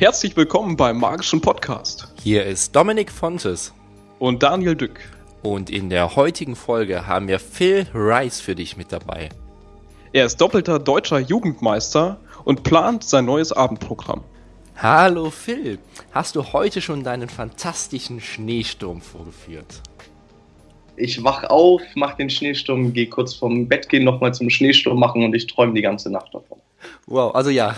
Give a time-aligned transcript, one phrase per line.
[0.00, 2.06] Herzlich willkommen beim Magischen Podcast.
[2.22, 3.74] Hier ist Dominik Fontes.
[4.20, 5.00] Und Daniel Dück.
[5.42, 9.28] Und in der heutigen Folge haben wir Phil Rice für dich mit dabei.
[10.12, 14.22] Er ist doppelter deutscher Jugendmeister und plant sein neues Abendprogramm.
[14.76, 15.80] Hallo Phil,
[16.12, 19.82] hast du heute schon deinen fantastischen Schneesturm vorgeführt?
[20.94, 25.24] Ich wach auf, mach den Schneesturm, gehe kurz vom Bett gehen, nochmal zum Schneesturm machen
[25.24, 26.58] und ich träume die ganze Nacht davon.
[27.08, 27.74] Wow, also ja.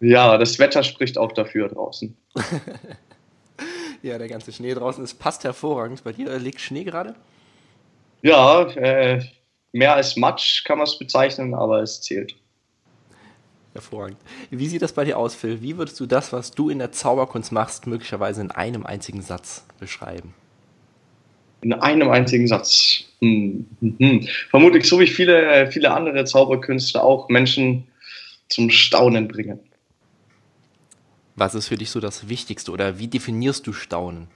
[0.00, 2.16] Ja, das Wetter spricht auch dafür draußen.
[4.02, 6.04] ja, der ganze Schnee draußen ist passt hervorragend.
[6.04, 7.14] Bei dir liegt Schnee gerade?
[8.22, 9.22] Ja, äh,
[9.72, 12.36] mehr als Matsch kann man es bezeichnen, aber es zählt.
[13.72, 14.18] Hervorragend.
[14.50, 15.60] Wie sieht das bei dir aus, Phil?
[15.60, 19.66] Wie würdest du das, was du in der Zauberkunst machst, möglicherweise in einem einzigen Satz
[19.78, 20.34] beschreiben?
[21.60, 23.04] In einem einzigen Satz.
[23.20, 24.28] Hm, hm, hm.
[24.50, 27.86] Vermutlich so wie viele, viele andere Zauberkünstler auch Menschen
[28.48, 29.60] zum Staunen bringen.
[31.36, 34.28] Was ist für dich so das Wichtigste oder wie definierst du Staunen?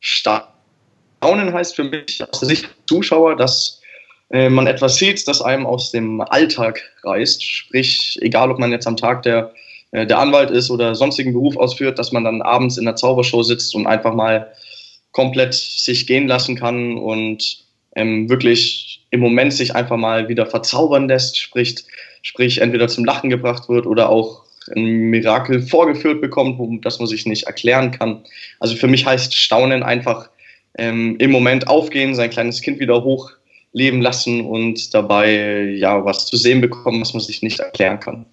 [0.00, 3.82] Staunen heißt für mich aus der Sicht des Zuschauer, dass
[4.30, 7.42] äh, man etwas sieht, das einem aus dem Alltag reißt.
[7.42, 9.52] Sprich, egal ob man jetzt am Tag der,
[9.92, 13.42] äh, der Anwalt ist oder sonstigen Beruf ausführt, dass man dann abends in der Zaubershow
[13.42, 14.50] sitzt und einfach mal
[15.12, 17.64] komplett sich gehen lassen kann und
[17.96, 21.84] ähm, wirklich im Moment sich einfach mal wieder verzaubern lässt, sprich,
[22.22, 24.43] sprich entweder zum Lachen gebracht wird oder auch
[24.74, 28.24] ein Mirakel vorgeführt bekommt, wo, das man sich nicht erklären kann.
[28.60, 30.28] Also für mich heißt Staunen einfach
[30.78, 36.36] ähm, im Moment aufgehen, sein kleines Kind wieder hochleben lassen und dabei ja was zu
[36.36, 38.26] sehen bekommen, was man sich nicht erklären kann.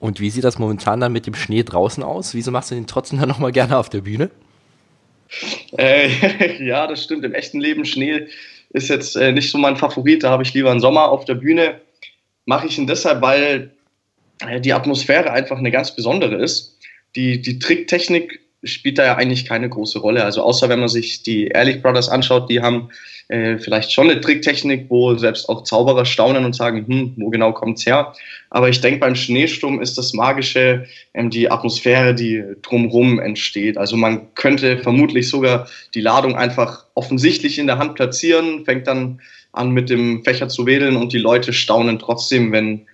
[0.00, 2.34] Und wie sieht das momentan dann mit dem Schnee draußen aus?
[2.34, 4.30] Wieso machst du den trotzdem dann nochmal gerne auf der Bühne?
[5.78, 7.24] Äh, ja, das stimmt.
[7.24, 8.26] Im echten Leben Schnee
[8.70, 10.22] ist jetzt äh, nicht so mein Favorit.
[10.22, 11.80] Da habe ich lieber einen Sommer auf der Bühne.
[12.44, 13.70] Mache ich ihn deshalb, weil
[14.60, 16.78] die Atmosphäre einfach eine ganz besondere ist.
[17.16, 20.24] Die, die Tricktechnik spielt da ja eigentlich keine große Rolle.
[20.24, 22.90] Also außer wenn man sich die Ehrlich Brothers anschaut, die haben
[23.28, 27.52] äh, vielleicht schon eine Tricktechnik, wo selbst auch Zauberer staunen und sagen, hm, wo genau
[27.52, 28.12] kommt's her?
[28.50, 33.78] Aber ich denke, beim Schneesturm ist das Magische ähm, die Atmosphäre, die drumherum entsteht.
[33.78, 39.20] Also man könnte vermutlich sogar die Ladung einfach offensichtlich in der Hand platzieren, fängt dann
[39.52, 42.86] an mit dem Fächer zu wedeln und die Leute staunen trotzdem, wenn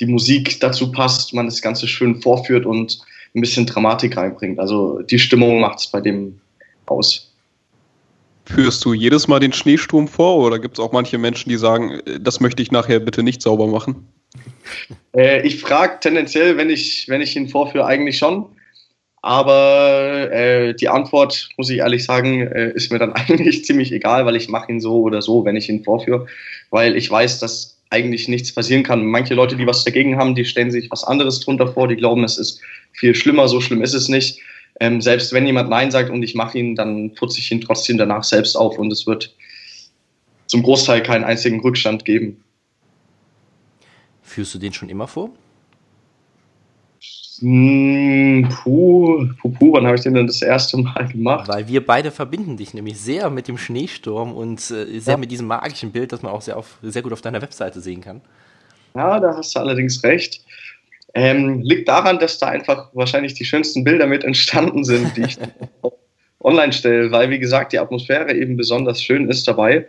[0.00, 2.98] die Musik dazu passt, man das Ganze schön vorführt und
[3.34, 4.58] ein bisschen Dramatik reinbringt.
[4.58, 6.40] Also die Stimmung macht es bei dem
[6.86, 7.30] aus.
[8.46, 12.00] Führst du jedes Mal den Schneesturm vor oder gibt es auch manche Menschen, die sagen,
[12.20, 14.06] das möchte ich nachher bitte nicht sauber machen?
[15.14, 18.46] Äh, ich frage tendenziell, wenn ich, wenn ich ihn vorführe, eigentlich schon.
[19.22, 24.26] Aber äh, die Antwort, muss ich ehrlich sagen, äh, ist mir dann eigentlich ziemlich egal,
[24.26, 26.26] weil ich mache ihn so oder so, wenn ich ihn vorführe,
[26.70, 29.06] weil ich weiß, dass eigentlich nichts passieren kann.
[29.06, 32.24] Manche Leute, die was dagegen haben, die stellen sich was anderes drunter vor, die glauben,
[32.24, 32.60] es ist
[32.92, 34.40] viel schlimmer, so schlimm ist es nicht.
[34.80, 37.96] Ähm, selbst wenn jemand Nein sagt und ich mache ihn, dann putze ich ihn trotzdem
[37.96, 39.32] danach selbst auf und es wird
[40.46, 42.42] zum Großteil keinen einzigen Rückstand geben.
[44.22, 45.30] Führst du den schon immer vor?
[47.44, 51.46] Hm, puh, puh, puh, wann habe ich den denn das erste Mal gemacht?
[51.46, 55.16] Weil wir beide verbinden dich nämlich sehr mit dem Schneesturm und äh, sehr ja.
[55.18, 58.00] mit diesem magischen Bild, das man auch sehr, auf, sehr gut auf deiner Webseite sehen
[58.00, 58.22] kann.
[58.94, 60.42] Ja, da hast du allerdings recht.
[61.12, 65.36] Ähm, liegt daran, dass da einfach wahrscheinlich die schönsten Bilder mit entstanden sind, die ich
[66.40, 69.86] online stelle, weil, wie gesagt, die Atmosphäre eben besonders schön ist dabei.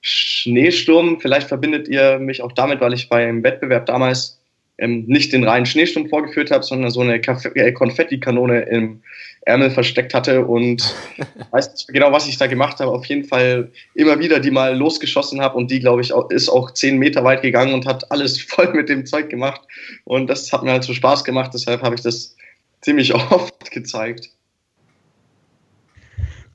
[0.00, 4.38] Schneesturm, vielleicht verbindet ihr mich auch damit, weil ich beim Wettbewerb damals
[4.78, 9.02] ähm, nicht den reinen Schneesturm vorgeführt habe, sondern so eine äh, Konfettikanone im
[9.42, 10.94] Ärmel versteckt hatte und
[11.50, 12.90] weiß nicht genau, was ich da gemacht habe.
[12.90, 16.48] Auf jeden Fall immer wieder die mal losgeschossen habe und die, glaube ich, auch, ist
[16.48, 19.60] auch zehn Meter weit gegangen und hat alles voll mit dem Zeug gemacht.
[20.04, 22.34] Und das hat mir halt so Spaß gemacht, deshalb habe ich das
[22.80, 24.30] ziemlich oft gezeigt.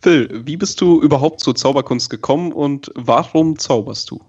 [0.01, 4.21] Phil, wie bist du überhaupt zur Zauberkunst gekommen und warum zauberst du?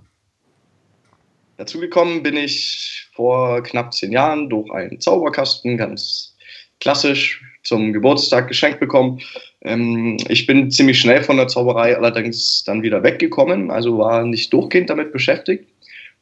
[1.60, 6.34] Dazugekommen bin ich vor knapp zehn Jahren durch einen Zauberkasten, ganz
[6.80, 9.20] klassisch zum Geburtstag geschenkt bekommen.
[9.60, 14.50] Ähm, ich bin ziemlich schnell von der Zauberei allerdings dann wieder weggekommen, also war nicht
[14.54, 15.66] durchgehend damit beschäftigt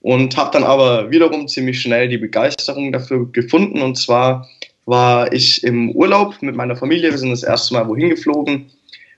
[0.00, 3.81] und habe dann aber wiederum ziemlich schnell die Begeisterung dafür gefunden.
[3.81, 4.49] Und zwar
[4.87, 8.73] war ich im Urlaub mit meiner Familie, wir sind das erste Mal wohin geflogen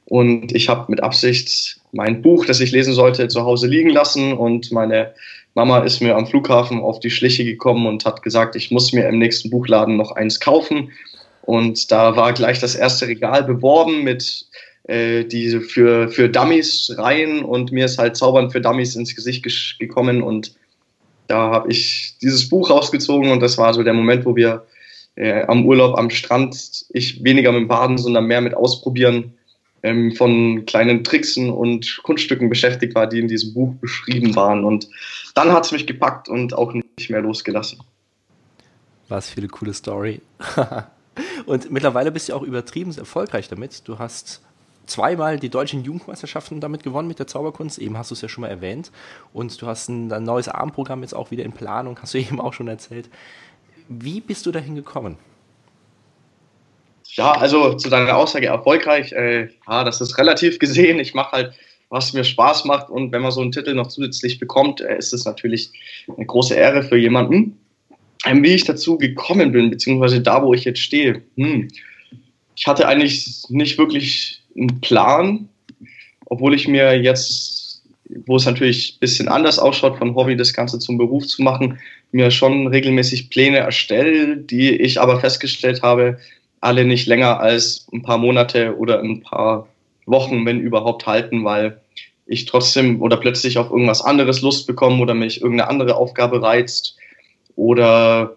[0.04, 4.34] und ich habe mit Absicht mein Buch, das ich lesen sollte, zu Hause liegen lassen
[4.34, 5.14] und meine
[5.54, 9.08] Mama ist mir am Flughafen auf die Schliche gekommen und hat gesagt, ich muss mir
[9.08, 10.92] im nächsten Buchladen noch eins kaufen.
[11.42, 14.46] Und da war gleich das erste Regal beworben mit
[14.84, 19.44] äh, diese für, für Dummies Reihen und mir ist halt Zaubern für Dummies ins Gesicht
[19.78, 20.54] gekommen und
[21.26, 24.66] Da habe ich dieses Buch rausgezogen und das war so der Moment, wo wir
[25.14, 29.34] äh, am Urlaub am Strand, ich weniger mit dem Baden, sondern mehr mit Ausprobieren
[29.82, 34.64] ähm, von kleinen Tricksen und Kunststücken beschäftigt war, die in diesem Buch beschrieben waren.
[34.64, 34.88] Und
[35.34, 37.80] dann hat es mich gepackt und auch nicht mehr losgelassen.
[39.08, 40.20] Was für eine coole Story.
[41.46, 43.88] und mittlerweile bist du auch übertrieben erfolgreich damit.
[43.88, 44.42] Du hast
[44.86, 47.78] zweimal die deutschen Jugendmeisterschaften damit gewonnen mit der Zauberkunst.
[47.78, 48.90] Eben hast du es ja schon mal erwähnt.
[49.32, 52.40] Und du hast ein, ein neues Abendprogramm jetzt auch wieder in Planung, hast du eben
[52.40, 53.08] auch schon erzählt.
[53.88, 55.16] Wie bist du dahin gekommen?
[57.14, 59.12] Ja, also zu deiner Aussage erfolgreich.
[59.12, 61.00] Äh, ja, das ist relativ gesehen.
[61.00, 61.52] Ich mache halt,
[61.88, 62.88] was mir Spaß macht.
[62.88, 65.70] Und wenn man so einen Titel noch zusätzlich bekommt, äh, ist es natürlich
[66.16, 67.58] eine große Ehre für jemanden.
[68.26, 71.22] Ähm, wie ich dazu gekommen bin, beziehungsweise da, wo ich jetzt stehe.
[71.36, 71.68] Hm.
[72.54, 75.48] Ich hatte eigentlich nicht wirklich einen Plan,
[76.26, 77.82] obwohl ich mir jetzt,
[78.26, 81.78] wo es natürlich ein bisschen anders ausschaut, von Hobby das Ganze zum Beruf zu machen,
[82.12, 86.18] mir schon regelmäßig Pläne erstelle, die ich aber festgestellt habe,
[86.60, 89.68] alle nicht länger als ein paar Monate oder ein paar
[90.06, 91.80] Wochen, wenn überhaupt, halten, weil
[92.26, 96.96] ich trotzdem oder plötzlich auf irgendwas anderes Lust bekomme oder mich irgendeine andere Aufgabe reizt
[97.56, 98.36] oder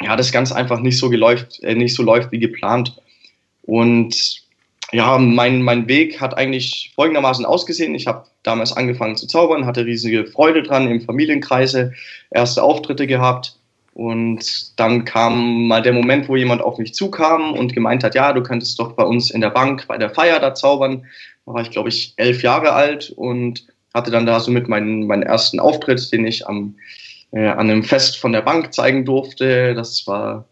[0.00, 3.00] ja, das Ganze einfach nicht so geläuft, äh, nicht so läuft wie geplant.
[3.62, 4.42] Und
[4.92, 7.94] ja, mein, mein Weg hat eigentlich folgendermaßen ausgesehen.
[7.94, 11.92] Ich habe damals angefangen zu zaubern, hatte riesige Freude dran im Familienkreise,
[12.30, 13.56] erste Auftritte gehabt.
[13.94, 18.32] Und dann kam mal der Moment, wo jemand auf mich zukam und gemeint hat, ja,
[18.32, 21.06] du könntest doch bei uns in der Bank bei der Feier da zaubern.
[21.46, 23.64] Da war ich, glaube ich, elf Jahre alt und
[23.94, 26.74] hatte dann da somit meinen, meinen ersten Auftritt, den ich am,
[27.30, 29.74] äh, an einem Fest von der Bank zeigen durfte.
[29.74, 30.44] Das war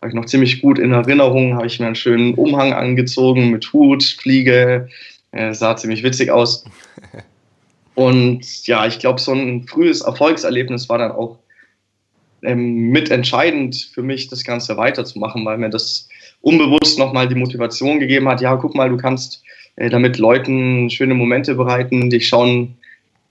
[0.00, 3.72] habe ich noch ziemlich gut in Erinnerung, habe ich mir einen schönen Umhang angezogen mit
[3.72, 4.88] Hut, Fliege,
[5.32, 6.64] äh, sah ziemlich witzig aus.
[7.94, 11.38] Und ja, ich glaube, so ein frühes Erfolgserlebnis war dann auch
[12.42, 16.08] ähm, mitentscheidend für mich, das Ganze weiterzumachen, weil mir das
[16.40, 19.42] unbewusst nochmal die Motivation gegeben hat, ja, guck mal, du kannst
[19.76, 22.76] äh, damit Leuten schöne Momente bereiten, dich schauen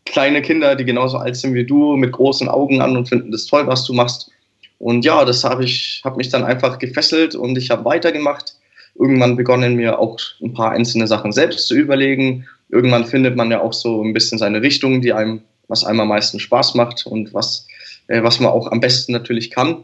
[0.06, 3.46] kleine Kinder, die genauso alt sind wie du, mit großen Augen an und finden das
[3.46, 4.32] toll, was du machst.
[4.78, 8.56] Und ja, das habe ich, habe mich dann einfach gefesselt und ich habe weitergemacht.
[8.96, 12.46] Irgendwann begonnen mir auch ein paar einzelne Sachen selbst zu überlegen.
[12.70, 16.10] Irgendwann findet man ja auch so ein bisschen seine Richtung, die einem, was einem am
[16.10, 17.68] meisten Spaß macht und was,
[18.08, 19.84] äh, was man auch am besten natürlich kann.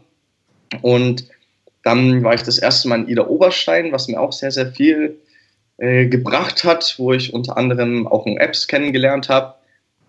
[0.80, 1.28] Und
[1.82, 5.18] dann war ich das erste Mal in Ida Oberstein, was mir auch sehr, sehr viel
[5.78, 9.54] äh, gebracht hat, wo ich unter anderem auch einen Apps kennengelernt habe,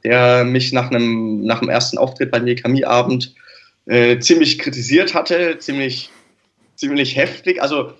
[0.03, 3.33] der mich nach einem, nach dem ersten Auftritt bei mir Chemieabend
[3.85, 6.09] äh, ziemlich kritisiert hatte, ziemlich,
[6.75, 7.61] ziemlich heftig.
[7.61, 7.93] Also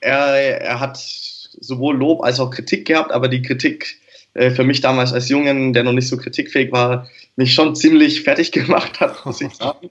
[0.00, 3.96] er, er hat sowohl Lob als auch Kritik gehabt, aber die Kritik
[4.38, 8.22] äh, für mich damals als Jungen, der noch nicht so kritikfähig war, mich schon ziemlich
[8.22, 9.90] fertig gemacht hat, muss ich sagen.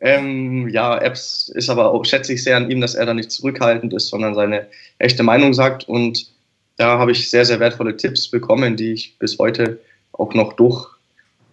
[0.00, 3.30] Ähm, ja, Apps ist aber auch, schätze ich sehr an ihm, dass er da nicht
[3.30, 4.66] zurückhaltend ist, sondern seine
[4.98, 5.88] echte Meinung sagt.
[5.88, 6.30] Und
[6.76, 9.80] da habe ich sehr, sehr wertvolle Tipps bekommen, die ich bis heute
[10.12, 10.86] auch noch durch,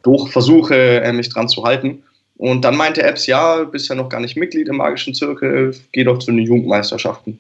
[0.04, 2.04] durch versuche, äh, mich dran zu halten.
[2.38, 6.04] Und dann meinte Epps, ja, bist ja noch gar nicht Mitglied im magischen Zirkel, geh
[6.04, 7.40] doch zu den Jugendmeisterschaften.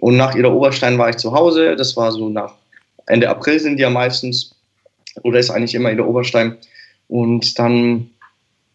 [0.00, 2.54] Und nach Ida Oberstein war ich zu Hause, das war so nach
[3.06, 4.54] Ende April sind die ja meistens,
[5.22, 6.56] oder ist eigentlich immer Ida Oberstein.
[7.08, 8.10] Und dann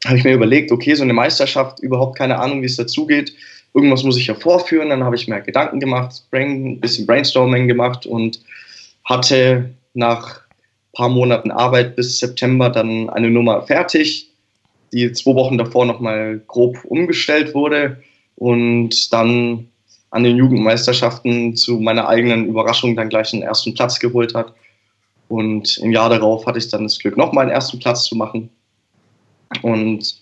[0.05, 3.33] habe ich mir überlegt, okay, so eine Meisterschaft, überhaupt keine Ahnung, wie es dazugeht.
[3.73, 4.89] Irgendwas muss ich ja vorführen.
[4.89, 8.41] Dann habe ich mir Gedanken gemacht, ein bisschen Brainstorming gemacht und
[9.03, 14.27] hatte nach ein paar Monaten Arbeit bis September dann eine Nummer fertig
[14.93, 18.01] die zwei Wochen davor nochmal grob umgestellt wurde
[18.35, 19.67] und dann
[20.09, 24.53] an den Jugendmeisterschaften zu meiner eigenen Überraschung dann gleich den ersten Platz geholt hat.
[25.27, 28.49] Und im Jahr darauf hatte ich dann das Glück, nochmal einen ersten Platz zu machen.
[29.61, 30.21] Und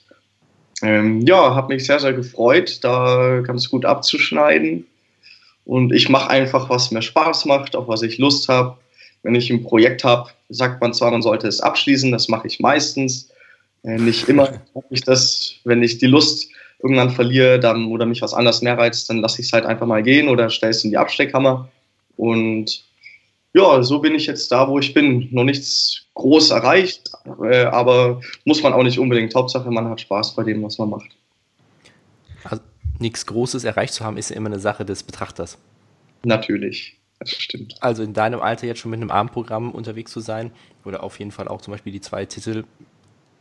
[0.82, 4.86] ähm, ja, habe mich sehr, sehr gefreut, da ganz gut abzuschneiden.
[5.66, 8.78] Und ich mache einfach, was mir Spaß macht, auf was ich Lust habe.
[9.24, 12.60] Wenn ich ein Projekt habe, sagt man zwar, man sollte es abschließen, das mache ich
[12.60, 13.30] meistens.
[13.84, 16.50] Äh, nicht immer habe ich das, wenn ich die Lust
[16.80, 19.88] irgendwann verliere dann, oder mich was anderes mehr reizt, dann lasse ich es halt einfach
[19.88, 21.70] mal gehen oder stelle es in die Absteckkammer.
[22.18, 22.84] Und
[23.54, 25.30] ja, so bin ich jetzt da, wo ich bin.
[25.32, 27.12] Noch nichts groß erreicht,
[27.44, 29.34] äh, aber muss man auch nicht unbedingt.
[29.36, 31.10] Hauptsache, man hat Spaß bei dem, was man macht.
[32.44, 32.62] Also,
[33.00, 35.58] nichts Großes erreicht zu haben, ist ja immer eine Sache des Betrachters.
[36.24, 37.76] Natürlich, das stimmt.
[37.80, 40.52] Also in deinem Alter jetzt schon mit einem Abendprogramm unterwegs zu sein
[40.84, 42.64] oder auf jeden Fall auch zum Beispiel die zwei Titel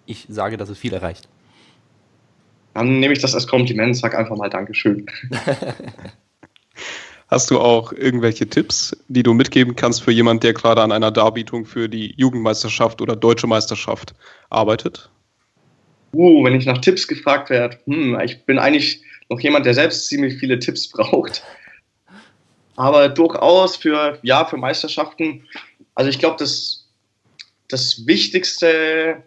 [0.06, 1.28] ich sage, dass es viel erreicht.
[2.74, 5.06] Dann nehme ich das als Kompliment, sag einfach mal Dankeschön.
[7.28, 11.10] Hast du auch irgendwelche Tipps, die du mitgeben kannst für jemanden, der gerade an einer
[11.10, 14.14] Darbietung für die Jugendmeisterschaft oder Deutsche Meisterschaft
[14.50, 15.08] arbeitet?
[16.14, 20.06] uh, wenn ich nach Tipps gefragt werde, hm, ich bin eigentlich noch jemand, der selbst
[20.08, 21.42] ziemlich viele Tipps braucht.
[22.76, 25.46] Aber durchaus für, ja, für Meisterschaften,
[25.94, 26.88] also ich glaube, das,
[27.68, 29.22] das Wichtigste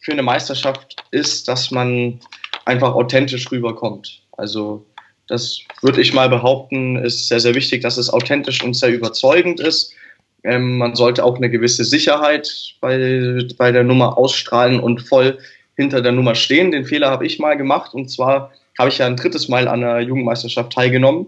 [0.00, 2.20] für eine Meisterschaft ist, dass man
[2.66, 4.20] einfach authentisch rüberkommt.
[4.36, 4.84] Also
[5.28, 9.60] das würde ich mal behaupten, ist sehr, sehr wichtig, dass es authentisch und sehr überzeugend
[9.60, 9.92] ist.
[10.44, 15.38] Ähm, man sollte auch eine gewisse Sicherheit bei, bei der Nummer ausstrahlen und voll
[15.76, 16.70] hinter der Nummer stehen.
[16.70, 19.80] Den Fehler habe ich mal gemacht und zwar habe ich ja ein drittes Mal an
[19.80, 21.26] der Jugendmeisterschaft teilgenommen,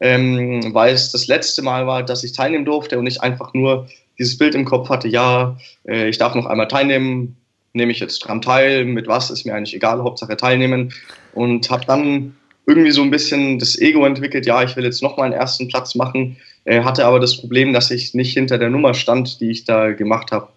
[0.00, 3.88] ähm, weil es das letzte Mal war, dass ich teilnehmen durfte und ich einfach nur
[4.18, 5.56] dieses Bild im Kopf hatte, ja,
[5.88, 7.36] äh, ich darf noch einmal teilnehmen,
[7.72, 10.92] nehme ich jetzt dran teil, mit was ist mir eigentlich egal, Hauptsache teilnehmen
[11.34, 12.36] und habe dann
[12.66, 15.68] irgendwie so ein bisschen das Ego entwickelt, ja, ich will jetzt noch mal einen ersten
[15.68, 19.50] Platz machen, äh, hatte aber das Problem, dass ich nicht hinter der Nummer stand, die
[19.50, 20.48] ich da gemacht habe.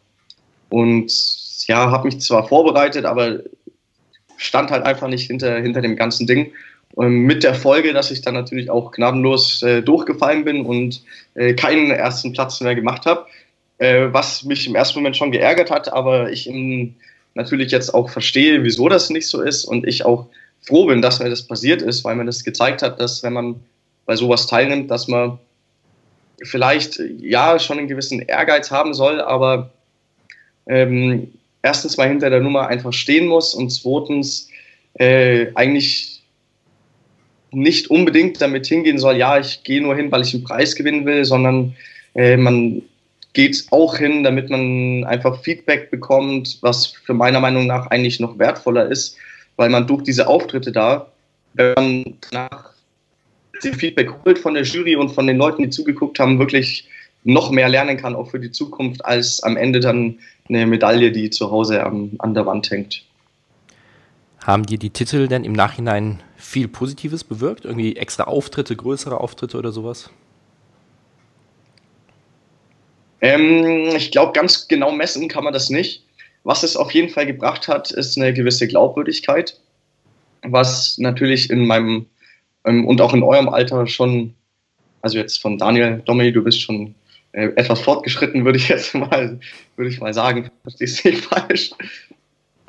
[0.70, 1.12] Und
[1.68, 3.40] ja, habe mich zwar vorbereitet, aber
[4.38, 6.52] stand halt einfach nicht hinter, hinter dem ganzen Ding.
[6.96, 11.04] Und mit der Folge, dass ich dann natürlich auch gnadenlos äh, durchgefallen bin und
[11.34, 13.26] äh, keinen ersten Platz mehr gemacht habe,
[13.84, 16.50] äh, was mich im ersten Moment schon geärgert hat, aber ich
[17.34, 20.28] natürlich jetzt auch verstehe, wieso das nicht so ist und ich auch
[20.62, 23.56] froh bin, dass mir das passiert ist, weil mir das gezeigt hat, dass wenn man
[24.06, 25.38] bei sowas teilnimmt, dass man
[26.44, 29.72] vielleicht ja schon einen gewissen Ehrgeiz haben soll, aber
[30.68, 34.48] ähm, erstens mal hinter der Nummer einfach stehen muss und zweitens
[34.94, 36.22] äh, eigentlich
[37.52, 41.06] nicht unbedingt damit hingehen soll, ja, ich gehe nur hin, weil ich einen Preis gewinnen
[41.06, 41.76] will, sondern
[42.16, 42.82] äh, man
[43.34, 48.38] geht auch hin, damit man einfach Feedback bekommt, was für meiner Meinung nach eigentlich noch
[48.38, 49.18] wertvoller ist,
[49.56, 51.12] weil man durch diese Auftritte da,
[51.56, 52.74] wenn man nach
[53.64, 56.88] dem Feedback holt von der Jury und von den Leuten, die zugeguckt haben, wirklich
[57.24, 61.30] noch mehr lernen kann, auch für die Zukunft, als am Ende dann eine Medaille, die
[61.30, 63.04] zu Hause am, an der Wand hängt.
[64.46, 67.64] Haben dir die Titel denn im Nachhinein viel Positives bewirkt?
[67.64, 70.10] Irgendwie extra Auftritte, größere Auftritte oder sowas?
[73.24, 76.04] Ähm, ich glaube, ganz genau messen kann man das nicht.
[76.44, 79.58] Was es auf jeden Fall gebracht hat, ist eine gewisse Glaubwürdigkeit,
[80.42, 82.06] was natürlich in meinem
[82.66, 84.34] ähm, und auch in eurem Alter schon,
[85.02, 86.96] also jetzt von Daniel, Domi, du bist schon
[87.32, 89.40] äh, etwas fortgeschritten, würde ich jetzt mal,
[89.78, 91.72] würde ich mal sagen, verstehst nicht falsch.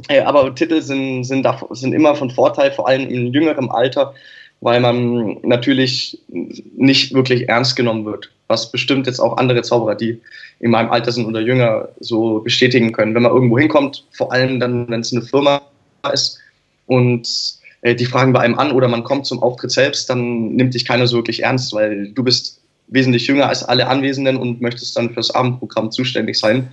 [0.09, 4.15] Äh, aber Titel sind, sind, sind immer von Vorteil, vor allem im jüngeren Alter,
[4.61, 8.31] weil man natürlich nicht wirklich ernst genommen wird.
[8.49, 10.21] Was bestimmt jetzt auch andere Zauberer, die
[10.61, 13.15] in meinem Alter sind oder jünger, so bestätigen können.
[13.15, 15.63] Wenn man irgendwo hinkommt, vor allem dann, wenn es eine Firma
[16.13, 16.39] ist
[16.87, 17.27] und
[17.83, 20.85] äh, die fragen bei einem an oder man kommt zum Auftritt selbst, dann nimmt dich
[20.85, 25.11] keiner so wirklich ernst, weil du bist wesentlich jünger als alle Anwesenden und möchtest dann
[25.11, 26.69] fürs Abendprogramm zuständig sein.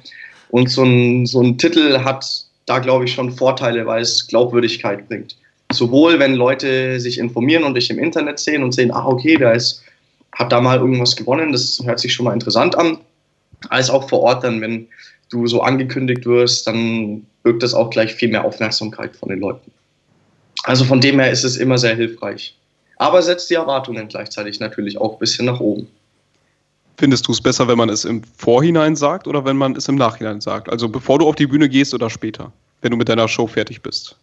[0.49, 5.07] Und so ein, so ein Titel hat da, glaube ich, schon Vorteile, weil es Glaubwürdigkeit
[5.07, 5.37] bringt.
[5.71, 9.53] Sowohl, wenn Leute sich informieren und dich im Internet sehen und sehen, ah, okay, der
[9.53, 9.81] ist,
[10.33, 12.99] hat da mal irgendwas gewonnen, das hört sich schon mal interessant an,
[13.69, 14.87] als auch vor Ort dann, wenn
[15.29, 19.71] du so angekündigt wirst, dann birgt das auch gleich viel mehr Aufmerksamkeit von den Leuten.
[20.63, 22.55] Also von dem her ist es immer sehr hilfreich.
[22.97, 25.87] Aber setzt die Erwartungen gleichzeitig natürlich auch ein bisschen nach oben.
[26.97, 29.95] Findest du es besser, wenn man es im Vorhinein sagt oder wenn man es im
[29.95, 30.69] Nachhinein sagt?
[30.69, 33.81] Also bevor du auf die Bühne gehst oder später, wenn du mit deiner Show fertig
[33.81, 34.17] bist?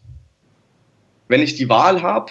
[1.26, 2.30] Wenn ich die Wahl habe,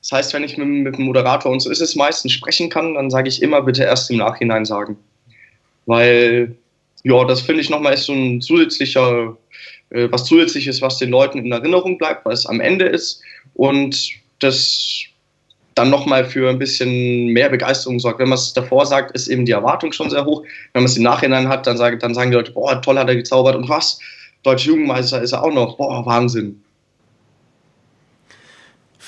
[0.00, 2.94] das heißt, wenn ich mit, mit dem Moderator, und so ist es meistens, sprechen kann,
[2.94, 4.96] dann sage ich immer bitte erst im Nachhinein sagen.
[5.86, 6.54] Weil,
[7.02, 9.36] ja, das finde ich nochmal ist so ein zusätzlicher,
[9.90, 13.22] äh, was zusätzliches, was den Leuten in Erinnerung bleibt, weil es am Ende ist.
[13.54, 15.08] Und das
[15.74, 18.18] dann nochmal für ein bisschen mehr Begeisterung sorgt.
[18.18, 20.42] Wenn man es davor sagt, ist eben die Erwartung schon sehr hoch.
[20.72, 23.08] Wenn man es im Nachhinein hat, dann, sagen, dann sagen die Leute, boah, toll hat
[23.08, 24.00] er gezaubert und was?
[24.42, 25.76] Deutsche Jugendmeister ist er auch noch.
[25.76, 26.62] Boah, Wahnsinn.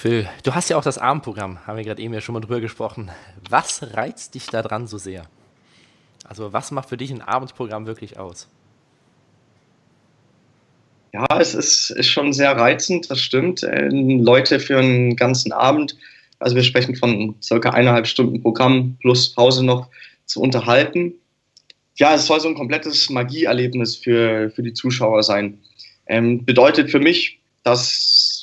[0.00, 2.61] Phil, du hast ja auch das Abendprogramm, haben wir gerade eben ja schon mal drüber
[2.61, 3.11] gesprochen.
[3.49, 5.25] Was reizt dich daran so sehr?
[6.25, 8.49] Also was macht für dich ein Abendprogramm wirklich aus?
[11.12, 13.62] Ja, es ist, ist schon sehr reizend, das stimmt.
[13.62, 15.97] Äh, Leute für einen ganzen Abend
[16.40, 19.88] also wir sprechen von circa eineinhalb Stunden Programm plus Pause noch
[20.25, 21.14] zu unterhalten.
[21.97, 25.59] Ja, es soll so ein komplettes Magieerlebnis für, für die Zuschauer sein.
[26.07, 28.39] Ähm, bedeutet für mich, dass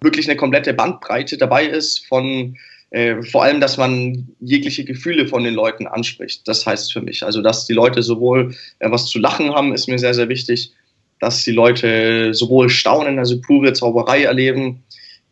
[0.00, 2.56] wirklich eine komplette Bandbreite dabei ist von
[2.90, 6.46] äh, vor allem, dass man jegliche Gefühle von den Leuten anspricht.
[6.48, 9.88] Das heißt für mich, also dass die Leute sowohl äh, was zu lachen haben, ist
[9.88, 10.72] mir sehr, sehr wichtig,
[11.20, 14.82] dass die Leute sowohl staunen, also pure Zauberei erleben,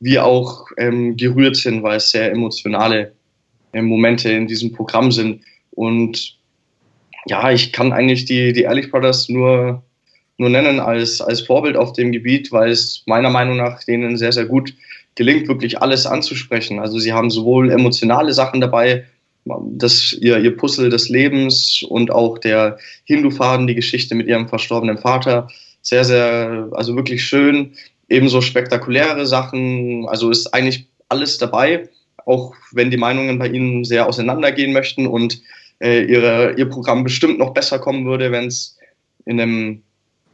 [0.01, 3.13] wie auch ähm, gerührt sind, weil es sehr emotionale
[3.73, 5.43] äh, Momente in diesem Programm sind.
[5.73, 6.39] Und
[7.27, 9.83] ja, ich kann eigentlich die, die Ehrlich Brothers nur,
[10.39, 14.33] nur nennen als, als Vorbild auf dem Gebiet, weil es meiner Meinung nach denen sehr,
[14.33, 14.73] sehr gut
[15.17, 16.79] gelingt, wirklich alles anzusprechen.
[16.79, 19.05] Also sie haben sowohl emotionale Sachen dabei,
[19.45, 24.99] das, ihr, ihr Puzzle des Lebens und auch der Hindu-Faden, die Geschichte mit ihrem verstorbenen
[24.99, 25.49] Vater.
[25.83, 27.73] Sehr, sehr, also wirklich schön.
[28.09, 30.07] Ebenso spektakuläre Sachen.
[30.09, 31.89] Also ist eigentlich alles dabei,
[32.27, 35.41] auch wenn die Meinungen bei ihnen sehr auseinandergehen möchten und
[35.81, 38.77] äh, ihre, ihr Programm bestimmt noch besser kommen würde, wenn es
[39.25, 39.83] in einem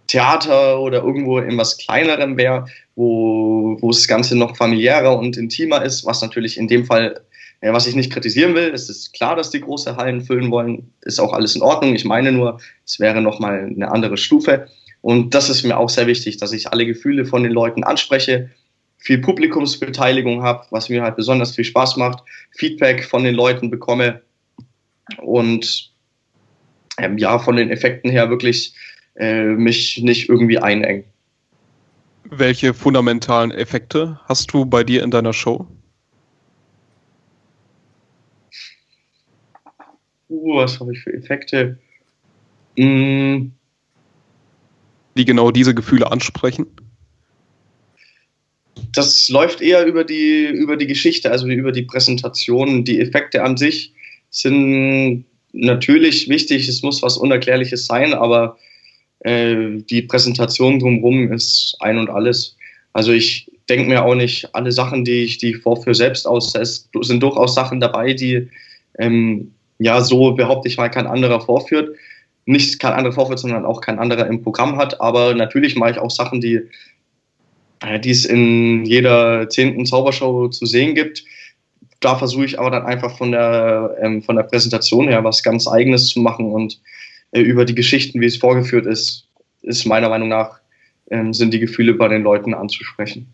[0.06, 5.84] Theater oder irgendwo in was Kleinerem wäre, wo, wo das Ganze noch familiärer und intimer
[5.84, 7.20] ist, was natürlich in dem Fall,
[7.60, 10.92] äh, was ich nicht kritisieren will, es ist klar, dass die große Hallen füllen wollen,
[11.02, 11.94] ist auch alles in Ordnung.
[11.94, 14.68] Ich meine nur, es wäre nochmal eine andere Stufe.
[15.00, 18.50] Und das ist mir auch sehr wichtig, dass ich alle Gefühle von den Leuten anspreche,
[18.96, 24.22] viel Publikumsbeteiligung habe, was mir halt besonders viel Spaß macht, Feedback von den Leuten bekomme
[25.18, 25.90] und
[26.98, 28.74] ähm, ja, von den Effekten her wirklich
[29.16, 31.04] äh, mich nicht irgendwie einengen.
[32.24, 35.66] Welche fundamentalen Effekte hast du bei dir in deiner Show?
[40.28, 41.78] Uh, was habe ich für Effekte?
[42.76, 43.48] Mm.
[45.16, 46.66] Die genau diese Gefühle ansprechen?
[48.92, 52.84] Das läuft eher über die, über die Geschichte, also über die Präsentation.
[52.84, 53.92] Die Effekte an sich
[54.30, 58.58] sind natürlich wichtig, es muss was Unerklärliches sein, aber
[59.24, 62.56] äh, die Präsentation drumherum ist ein und alles.
[62.92, 66.54] Also ich denke mir auch nicht alle Sachen, die ich, die vorführe, selbst aus.
[66.54, 68.48] Es sind durchaus Sachen dabei, die
[68.98, 71.96] ähm, ja so behaupte ich mal kein anderer vorführt.
[72.46, 75.00] Nicht kein anderer vorführt, sondern auch kein anderer im Programm hat.
[75.00, 76.60] Aber natürlich mache ich auch Sachen, die,
[77.80, 81.24] äh, die es in jeder zehnten Zaubershow zu sehen gibt.
[82.00, 85.66] Da versuche ich aber dann einfach von der, ähm, von der Präsentation her was ganz
[85.66, 86.78] Eigenes zu machen und
[87.32, 89.28] äh, über die Geschichten, wie es vorgeführt ist,
[89.62, 90.60] ist meiner Meinung nach,
[91.10, 93.32] ähm, sind die Gefühle bei den Leuten anzusprechen.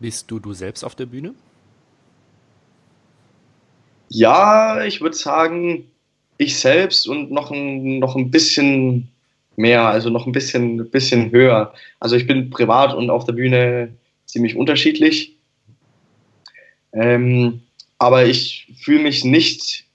[0.00, 1.34] Bist du du selbst auf der Bühne?
[4.08, 5.90] Ja, ich würde sagen,
[6.38, 9.08] ich selbst und noch ein, noch ein bisschen
[9.56, 11.72] mehr, also noch ein bisschen, bisschen höher.
[11.98, 13.94] Also ich bin privat und auf der Bühne
[14.26, 15.36] ziemlich unterschiedlich.
[16.92, 17.62] Ähm,
[17.98, 19.85] aber ich fühle mich nicht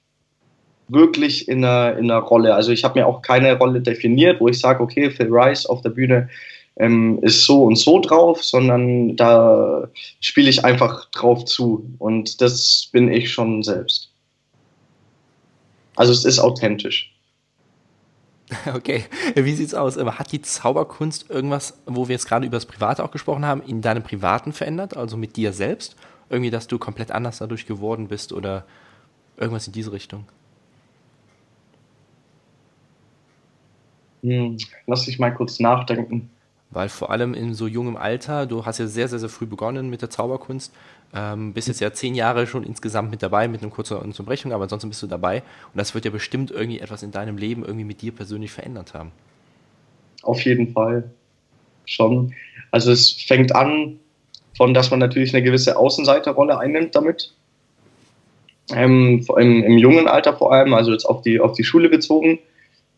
[0.91, 2.53] wirklich in einer, in einer Rolle.
[2.53, 5.81] Also ich habe mir auch keine Rolle definiert, wo ich sage, okay, Phil Rice auf
[5.81, 6.29] der Bühne
[6.77, 9.87] ähm, ist so und so drauf, sondern da
[10.19, 11.85] spiele ich einfach drauf zu.
[11.99, 14.09] Und das bin ich schon selbst.
[15.95, 17.13] Also es ist authentisch.
[18.73, 19.97] Okay, wie sieht's aus?
[19.97, 23.81] Hat die Zauberkunst irgendwas, wo wir jetzt gerade über das Private auch gesprochen haben, in
[23.81, 25.95] deinem Privaten verändert, also mit dir selbst?
[26.29, 28.65] Irgendwie, dass du komplett anders dadurch geworden bist oder
[29.37, 30.25] irgendwas in diese Richtung?
[34.21, 34.57] Hm,
[34.87, 36.29] lass dich mal kurz nachdenken.
[36.69, 39.89] Weil vor allem in so jungem Alter, du hast ja sehr, sehr, sehr früh begonnen
[39.89, 40.73] mit der Zauberkunst,
[41.13, 44.63] ähm, bist jetzt ja zehn Jahre schon insgesamt mit dabei, mit einer kurzen Unterbrechung, aber
[44.63, 45.39] ansonsten bist du dabei.
[45.39, 48.93] Und das wird ja bestimmt irgendwie etwas in deinem Leben irgendwie mit dir persönlich verändert
[48.93, 49.11] haben.
[50.23, 51.11] Auf jeden Fall.
[51.85, 52.33] Schon.
[52.69, 53.99] Also es fängt an
[54.55, 57.33] von, dass man natürlich eine gewisse Außenseiterrolle einnimmt damit.
[58.73, 62.39] Ähm, im, Im jungen Alter vor allem, also jetzt auf die, auf die Schule bezogen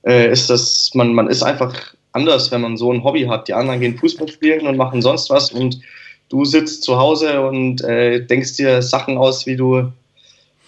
[0.06, 3.48] äh, ist das, man, man ist einfach anders, wenn man so ein Hobby hat.
[3.48, 5.80] Die anderen gehen Fußball spielen und machen sonst was und
[6.30, 9.92] du sitzt zu Hause und äh, denkst dir Sachen aus, wie du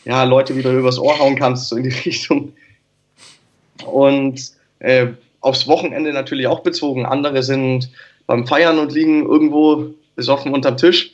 [0.05, 2.53] ja, Leute wieder übers Ohr hauen kannst, so in die Richtung.
[3.85, 5.07] Und äh,
[5.41, 7.05] aufs Wochenende natürlich auch bezogen.
[7.05, 7.89] Andere sind
[8.27, 11.11] beim Feiern und liegen irgendwo besoffen unterm Tisch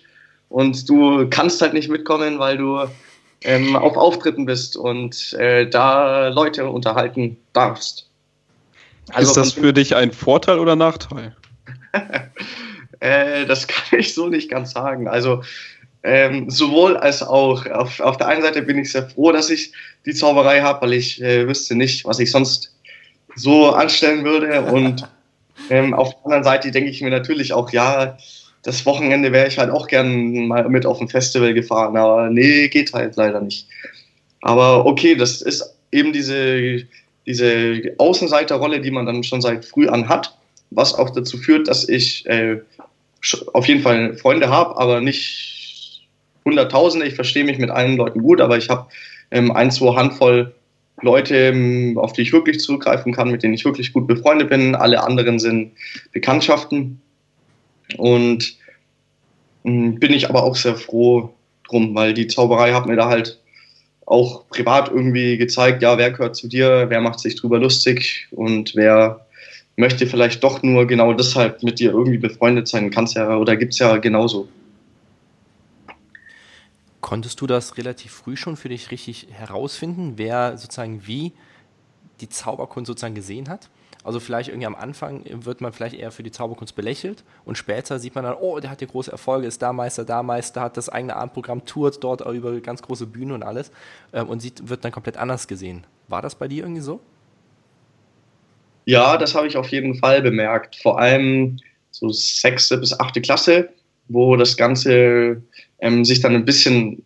[0.49, 2.79] und du kannst halt nicht mitkommen, weil du
[3.43, 8.10] ähm, auf Auftritten bist und äh, da Leute unterhalten darfst.
[9.09, 11.35] Also ist das für dich ein Vorteil oder Nachteil?
[12.99, 15.07] äh, das kann ich so nicht ganz sagen.
[15.07, 15.41] Also
[16.03, 17.65] ähm, sowohl als auch.
[17.67, 19.73] Auf, auf der einen Seite bin ich sehr froh, dass ich
[20.05, 22.75] die Zauberei habe, weil ich äh, wüsste nicht, was ich sonst
[23.35, 24.61] so anstellen würde.
[24.63, 25.07] Und
[25.69, 28.17] ähm, auf der anderen Seite denke ich mir natürlich auch, ja,
[28.63, 32.67] das Wochenende wäre ich halt auch gern mal mit auf ein Festival gefahren, aber nee,
[32.67, 33.67] geht halt leider nicht.
[34.41, 36.83] Aber okay, das ist eben diese
[37.31, 40.37] diese Außenseiterrolle, die man dann schon seit früh an hat,
[40.69, 42.59] was auch dazu führt, dass ich äh,
[43.53, 46.01] auf jeden Fall Freunde habe, aber nicht
[46.43, 47.05] Hunderttausende.
[47.05, 48.87] Ich verstehe mich mit allen Leuten gut, aber ich habe
[49.31, 50.53] ähm, ein, zwei Handvoll
[51.01, 54.75] Leute, auf die ich wirklich zurückgreifen kann, mit denen ich wirklich gut befreundet bin.
[54.75, 55.71] Alle anderen sind
[56.11, 57.01] Bekanntschaften.
[57.97, 58.55] Und
[59.63, 61.33] bin ich aber auch sehr froh
[61.67, 63.40] drum, weil die Zauberei hat mir da halt
[64.11, 68.75] auch privat irgendwie gezeigt, ja, wer gehört zu dir, wer macht sich drüber lustig und
[68.75, 69.25] wer
[69.77, 72.91] möchte vielleicht doch nur genau deshalb mit dir irgendwie befreundet sein.
[72.91, 74.49] Kannst ja oder gibt es ja genauso.
[76.99, 81.31] Konntest du das relativ früh schon für dich richtig herausfinden, wer sozusagen wie
[82.19, 83.69] die Zauberkunst sozusagen gesehen hat?
[84.03, 87.99] Also vielleicht irgendwie am Anfang wird man vielleicht eher für die Zauberkunst belächelt und später
[87.99, 90.77] sieht man dann, oh, der hat hier große Erfolge, ist da Meister, da Meister, hat
[90.77, 93.71] das eigene Abendprogramm, tourt dort über ganz große Bühne und alles
[94.13, 95.85] ähm, und sieht, wird dann komplett anders gesehen.
[96.07, 96.99] War das bei dir irgendwie so?
[98.85, 100.77] Ja, das habe ich auf jeden Fall bemerkt.
[100.77, 101.59] Vor allem
[101.91, 103.69] so sechste bis achte Klasse,
[104.07, 105.43] wo das Ganze
[105.79, 107.03] ähm, sich dann ein bisschen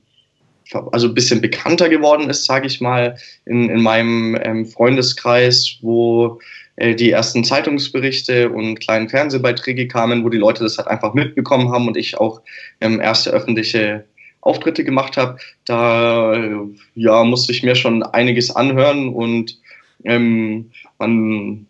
[0.91, 6.39] also ein bisschen bekannter geworden ist, sage ich mal, in, in meinem ähm, Freundeskreis, wo
[6.77, 11.71] äh, die ersten Zeitungsberichte und kleinen Fernsehbeiträge kamen, wo die Leute das halt einfach mitbekommen
[11.71, 12.41] haben und ich auch
[12.81, 14.05] ähm, erste öffentliche
[14.41, 15.37] Auftritte gemacht habe.
[15.65, 16.57] Da äh,
[16.95, 19.59] ja, musste ich mir schon einiges anhören und
[20.03, 21.65] ähm, man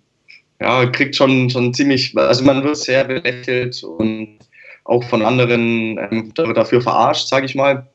[0.60, 4.40] ja, kriegt schon, schon ziemlich, also man wird sehr belächelt und
[4.84, 7.88] auch von anderen ähm, dafür verarscht, sage ich mal.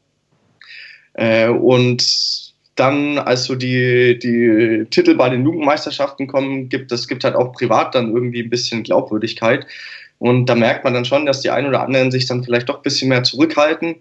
[1.21, 2.03] Äh, und
[2.77, 7.53] dann, als so die, die Titel bei den Jugendmeisterschaften kommen, gibt es gibt halt auch
[7.53, 9.67] privat dann irgendwie ein bisschen Glaubwürdigkeit.
[10.19, 12.77] Und da merkt man dann schon, dass die einen oder anderen sich dann vielleicht doch
[12.77, 13.97] ein bisschen mehr zurückhalten.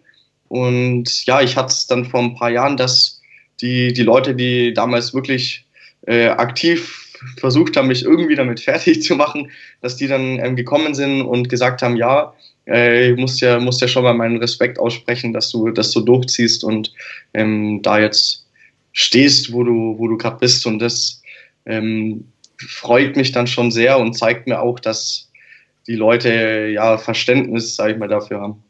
[0.47, 3.21] Und ja, ich hatte es dann vor ein paar Jahren, dass
[3.61, 5.65] die, die Leute, die damals wirklich
[6.07, 9.51] äh, aktiv versucht haben, mich irgendwie damit fertig zu machen,
[9.81, 12.33] dass die dann ähm, gekommen sind und gesagt haben, ja,
[12.69, 16.01] äh, ich muss ja, muss ja schon mal meinen Respekt aussprechen, dass du das so
[16.01, 16.93] durchziehst und
[17.33, 18.47] ähm, da jetzt
[18.91, 20.65] stehst, wo du, wo du gerade bist.
[20.65, 21.21] Und das
[21.65, 22.25] ähm,
[22.57, 25.31] freut mich dann schon sehr und zeigt mir auch, dass
[25.87, 28.63] die Leute ja Verständnis, sage ich mal, dafür haben.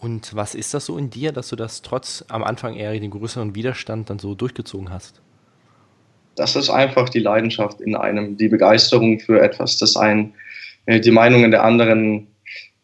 [0.00, 3.10] Und was ist das so in dir, dass du das trotz am Anfang eher den
[3.10, 5.20] größeren Widerstand dann so durchgezogen hast?
[6.36, 10.34] Das ist einfach die Leidenschaft in einem, die Begeisterung für etwas, das einen
[10.86, 12.28] äh, die Meinungen der anderen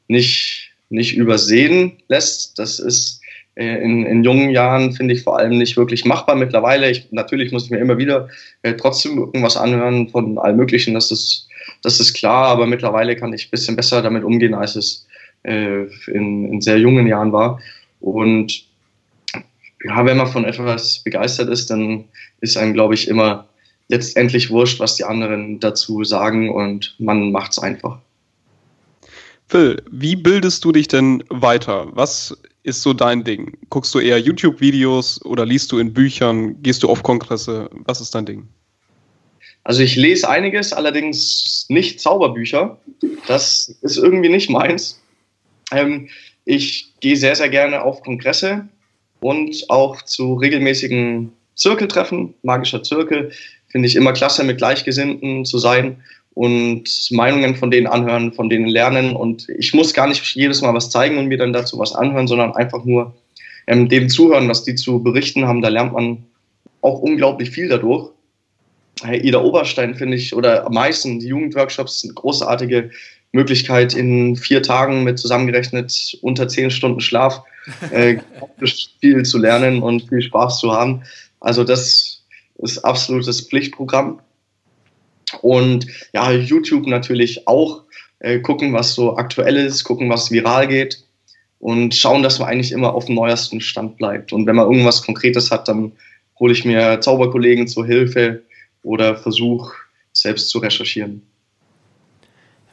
[0.09, 2.59] nicht, nicht übersehen lässt.
[2.59, 3.21] Das ist
[3.57, 6.37] äh, in, in jungen Jahren, finde ich, vor allem nicht wirklich machbar.
[6.37, 8.29] Mittlerweile, ich, natürlich muss ich mir immer wieder
[8.63, 11.49] äh, trotzdem irgendwas anhören von allem Möglichen, das ist,
[11.83, 15.07] das ist klar, aber mittlerweile kann ich ein bisschen besser damit umgehen, als es
[15.45, 17.61] äh, in, in sehr jungen Jahren war.
[18.01, 18.65] Und
[19.85, 22.05] ja, wenn man von etwas begeistert ist, dann
[22.41, 23.47] ist einem, glaube ich, immer
[23.89, 28.01] jetzt endlich wurscht, was die anderen dazu sagen und man macht es einfach.
[29.49, 31.89] Phil, wie bildest du dich denn weiter?
[31.93, 33.57] Was ist so dein Ding?
[33.69, 36.63] Guckst du eher YouTube-Videos oder liest du in Büchern?
[36.63, 37.69] Gehst du auf Kongresse?
[37.73, 38.49] Was ist dein Ding?
[39.65, 42.79] Also ich lese einiges, allerdings nicht Zauberbücher.
[43.27, 45.01] Das ist irgendwie nicht meins.
[45.73, 46.09] Ähm,
[46.45, 48.69] ich gehe sehr, sehr gerne auf Kongresse
[49.21, 53.33] und auch zu regelmäßigen Zirkeltreffen, magischer Zirkel.
[53.69, 56.03] Finde ich immer klasse, mit Gleichgesinnten zu sein
[56.35, 59.15] und Meinungen von denen anhören, von denen lernen.
[59.15, 62.27] Und ich muss gar nicht jedes Mal was zeigen und mir dann dazu was anhören,
[62.27, 63.15] sondern einfach nur
[63.67, 65.63] ähm, dem zuhören, was die zu berichten haben.
[65.63, 66.25] Da lernt man
[66.83, 68.11] auch unglaublich viel dadurch.
[69.11, 72.91] Ida Oberstein finde ich, oder am meisten die Jugendworkshops, eine großartige
[73.33, 77.43] Möglichkeit, in vier Tagen mit zusammengerechnet unter zehn Stunden Schlaf
[77.91, 78.19] äh,
[79.01, 81.03] viel zu lernen und viel Spaß zu haben.
[81.41, 82.23] Also das
[82.59, 84.21] ist absolutes Pflichtprogramm.
[85.43, 87.83] Und ja, YouTube natürlich auch
[88.21, 91.05] äh, gucken, was so aktuell ist, gucken, was viral geht
[91.59, 94.33] und schauen, dass man eigentlich immer auf dem neuesten Stand bleibt.
[94.33, 95.93] Und wenn man irgendwas Konkretes hat, dann
[96.39, 98.43] hole ich mir Zauberkollegen zur Hilfe
[98.83, 99.73] oder versuche
[100.13, 101.23] selbst zu recherchieren.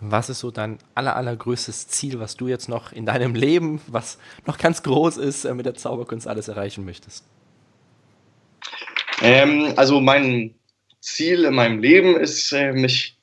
[0.04, 4.18] Was ist so dein aller, allergrößtes Ziel, was du jetzt noch in deinem Leben, was
[4.48, 7.24] noch ganz groß ist, äh, mit der Zauberkunst alles erreichen möchtest?
[9.22, 10.56] Ähm, also mein
[11.02, 13.18] Ziel in meinem Leben ist, äh, mich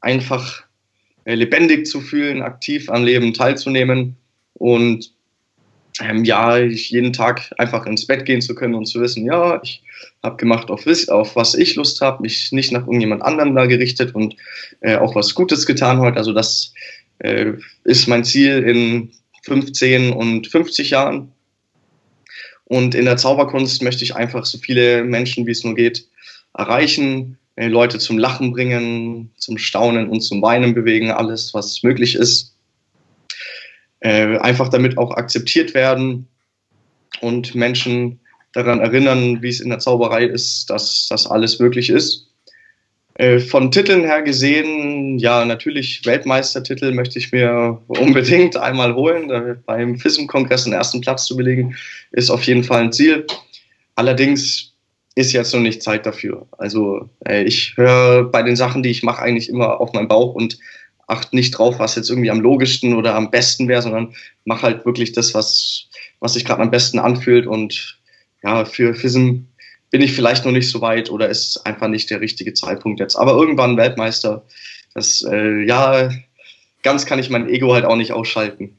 [0.00, 0.62] einfach
[1.24, 4.16] äh, lebendig zu fühlen, aktiv am Leben teilzunehmen
[4.54, 5.12] und
[6.00, 9.82] ähm, ja, jeden Tag einfach ins Bett gehen zu können und zu wissen, ja, ich
[10.22, 14.14] habe gemacht, auf, auf, was ich Lust habe, mich nicht nach irgendjemand anderem da gerichtet
[14.14, 14.36] und
[14.80, 16.16] äh, auch was Gutes getan heute.
[16.16, 16.72] Also das
[17.18, 17.52] äh,
[17.84, 19.12] ist mein Ziel in
[19.42, 21.32] 15 und 50 Jahren.
[22.64, 26.06] Und in der Zauberkunst möchte ich einfach so viele Menschen, wie es nur geht,
[26.54, 32.14] erreichen, äh, Leute zum Lachen bringen, zum Staunen und zum Weinen bewegen, alles, was möglich
[32.14, 32.54] ist.
[34.00, 36.26] Äh, einfach damit auch akzeptiert werden
[37.20, 38.20] und Menschen
[38.52, 42.28] daran erinnern, wie es in der Zauberei ist, dass das alles möglich ist.
[43.14, 49.60] Äh, von Titeln her gesehen, ja, natürlich Weltmeistertitel möchte ich mir unbedingt einmal holen.
[49.66, 51.76] Beim FISM-Kongress den ersten Platz zu belegen,
[52.12, 53.26] ist auf jeden Fall ein Ziel.
[53.94, 54.69] Allerdings
[55.20, 56.46] ist jetzt noch nicht Zeit dafür.
[56.58, 60.34] Also äh, ich höre bei den Sachen, die ich mache, eigentlich immer auf meinen Bauch
[60.34, 60.58] und
[61.06, 64.86] achte nicht drauf, was jetzt irgendwie am logischsten oder am besten wäre, sondern mache halt
[64.86, 65.88] wirklich das, was,
[66.20, 67.46] was sich gerade am besten anfühlt.
[67.46, 67.98] Und
[68.42, 69.44] ja, für FISM
[69.90, 73.16] bin ich vielleicht noch nicht so weit oder ist einfach nicht der richtige Zeitpunkt jetzt.
[73.16, 74.44] Aber irgendwann Weltmeister,
[74.94, 76.10] das, äh, ja,
[76.82, 78.76] ganz kann ich mein Ego halt auch nicht ausschalten.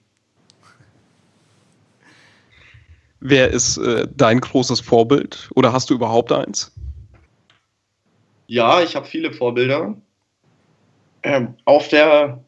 [3.22, 6.72] Wer ist äh, dein großes Vorbild oder hast du überhaupt eins?
[8.48, 9.96] Ja, ich habe viele Vorbilder.
[11.22, 12.44] Ähm, auf der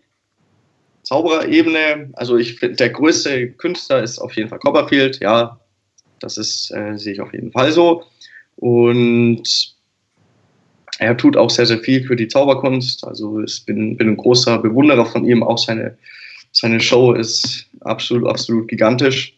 [1.03, 5.59] Zauberer-Ebene, also ich finde, der größte Künstler ist auf jeden Fall Copperfield, ja,
[6.19, 8.03] das ist, äh, sehe ich auf jeden Fall so.
[8.55, 9.43] Und
[10.97, 13.05] er tut auch sehr, sehr viel für die Zauberkunst.
[13.05, 15.43] Also ich bin, bin ein großer Bewunderer von ihm.
[15.43, 15.97] Auch seine,
[16.51, 19.37] seine Show ist absolut, absolut gigantisch.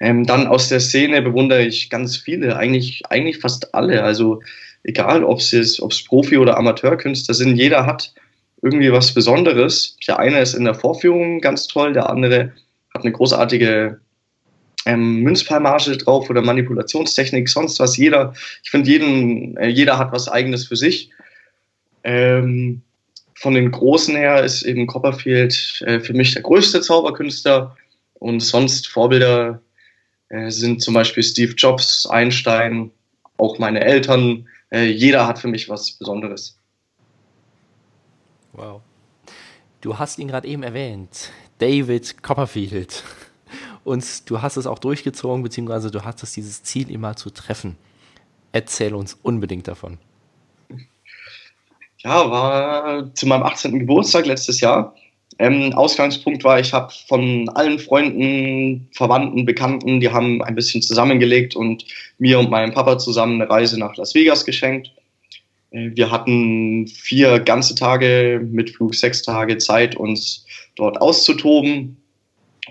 [0.00, 4.02] Ähm, dann aus der Szene bewundere ich ganz viele, eigentlich, eigentlich fast alle.
[4.02, 4.40] Also
[4.84, 8.14] egal, ob es Profi- oder Amateurkünstler sind, jeder hat
[8.62, 9.96] irgendwie was Besonderes.
[10.06, 12.52] Der eine ist in der Vorführung ganz toll, der andere
[12.94, 14.00] hat eine großartige
[14.86, 17.96] ähm, Münzpalmage drauf oder Manipulationstechnik, sonst was.
[17.96, 18.32] Jeder,
[18.62, 21.10] ich finde, jeden, äh, jeder hat was Eigenes für sich.
[22.04, 22.82] Ähm,
[23.34, 27.76] von den Großen her ist eben Copperfield äh, für mich der größte Zauberkünstler
[28.14, 29.60] und sonst Vorbilder
[30.30, 32.90] sind zum Beispiel Steve Jobs, Einstein,
[33.38, 34.48] auch meine Eltern.
[34.70, 36.58] Äh, jeder hat für mich was Besonderes.
[38.52, 38.82] Wow.
[39.80, 43.04] Du hast ihn gerade eben erwähnt, David Copperfield.
[43.84, 47.76] Und du hast es auch durchgezogen, beziehungsweise du hattest dieses Ziel immer zu treffen.
[48.52, 49.98] Erzähl uns unbedingt davon.
[51.98, 53.78] Ja, war zu meinem 18.
[53.78, 54.94] Geburtstag letztes Jahr.
[55.38, 61.54] Ähm, Ausgangspunkt war, ich habe von allen Freunden, Verwandten, Bekannten, die haben ein bisschen zusammengelegt
[61.54, 61.84] und
[62.18, 64.90] mir und meinem Papa zusammen eine Reise nach Las Vegas geschenkt.
[65.70, 71.96] Äh, wir hatten vier ganze Tage mit Flug sechs Tage Zeit, uns dort auszutoben.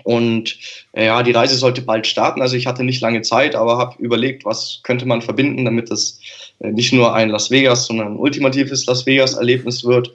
[0.04, 0.58] Und
[0.92, 2.40] äh, ja, die Reise sollte bald starten.
[2.40, 6.20] Also ich hatte nicht lange Zeit, aber habe überlegt, was könnte man verbinden, damit es
[6.60, 10.12] äh, nicht nur ein Las Vegas, sondern ein ultimatives Las Vegas-Erlebnis wird.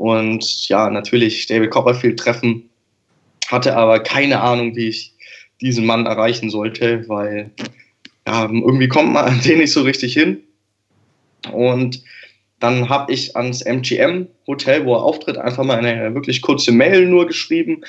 [0.00, 2.70] Und ja, natürlich David Copperfield treffen,
[3.48, 5.12] hatte aber keine Ahnung, wie ich
[5.60, 7.50] diesen Mann erreichen sollte, weil
[8.26, 10.42] ja, irgendwie kommt man an den nicht so richtig hin.
[11.52, 12.02] Und
[12.60, 17.04] dann habe ich ans MGM Hotel, wo er auftritt, einfach mal eine wirklich kurze Mail
[17.04, 17.82] nur geschrieben.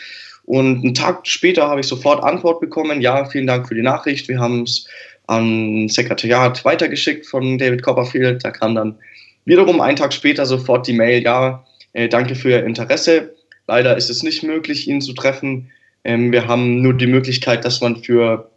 [0.43, 2.99] Und einen Tag später habe ich sofort Antwort bekommen.
[2.99, 4.27] Ja, vielen Dank für die Nachricht.
[4.27, 4.85] Wir haben es
[5.27, 8.43] an Sekretariat weitergeschickt von David Copperfield.
[8.43, 8.97] Da kam dann
[9.45, 11.23] wiederum einen Tag später sofort die Mail.
[11.23, 11.63] Ja,
[11.93, 13.35] äh, danke für Ihr Interesse.
[13.67, 15.71] Leider ist es nicht möglich, ihn zu treffen.
[16.03, 18.49] Ähm, wir haben nur die Möglichkeit, dass man für,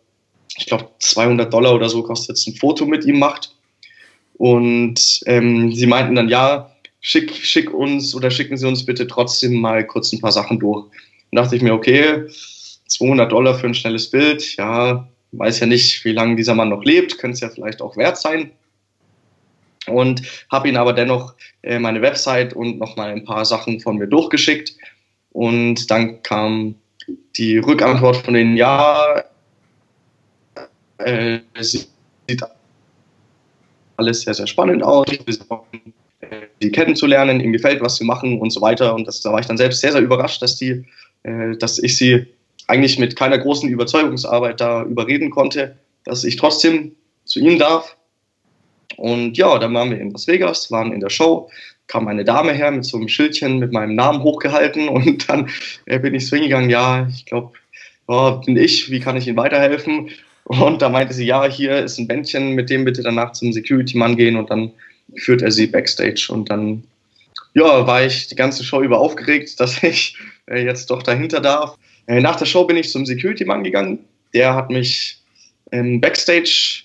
[0.57, 3.55] ich glaube, 200 Dollar oder so kostet ein Foto mit ihm macht.
[4.37, 6.70] Und ähm, sie meinten dann, ja,
[7.01, 10.87] schick, schick uns oder schicken Sie uns bitte trotzdem mal kurz ein paar Sachen durch.
[11.31, 12.25] Und dachte ich mir, okay,
[12.88, 16.85] 200 Dollar für ein schnelles Bild, ja, weiß ja nicht, wie lange dieser Mann noch
[16.85, 18.51] lebt, könnte es ja vielleicht auch wert sein
[19.87, 24.07] und habe ihn aber dennoch äh, meine Website und nochmal ein paar Sachen von mir
[24.07, 24.75] durchgeschickt.
[25.33, 26.77] Und dann kam
[27.37, 29.25] die Rückantwort von den Ja,
[30.99, 31.88] äh, sieht
[33.97, 35.07] alles sehr, sehr spannend aus.
[36.61, 38.94] Sie kennenzulernen, ihm gefällt, was sie machen und so weiter.
[38.94, 40.85] Und das, da war ich dann selbst sehr, sehr überrascht, dass, die,
[41.25, 42.27] äh, dass ich sie
[42.66, 46.92] eigentlich mit keiner großen Überzeugungsarbeit da überreden konnte, dass ich trotzdem
[47.25, 47.97] zu ihnen darf
[48.96, 51.50] und ja, dann waren wir in Las Vegas, waren in der Show,
[51.87, 55.50] kam eine Dame her mit so einem Schildchen mit meinem Namen hochgehalten und dann
[55.87, 57.52] äh, bin ich so hingegangen, ja, ich glaube,
[58.07, 60.11] oh, bin ich, wie kann ich Ihnen weiterhelfen?
[60.44, 64.16] Und da meinte sie, ja, hier ist ein Bändchen, mit dem bitte danach zum Security-Mann
[64.16, 64.72] gehen und dann
[65.16, 66.85] führt er sie backstage und dann
[67.54, 71.76] ja, war ich die ganze Show über aufgeregt, dass ich äh, jetzt doch dahinter darf.
[72.07, 74.00] Äh, nach der Show bin ich zum Security-Mann gegangen.
[74.35, 75.18] Der hat mich
[75.72, 76.84] ähm, backstage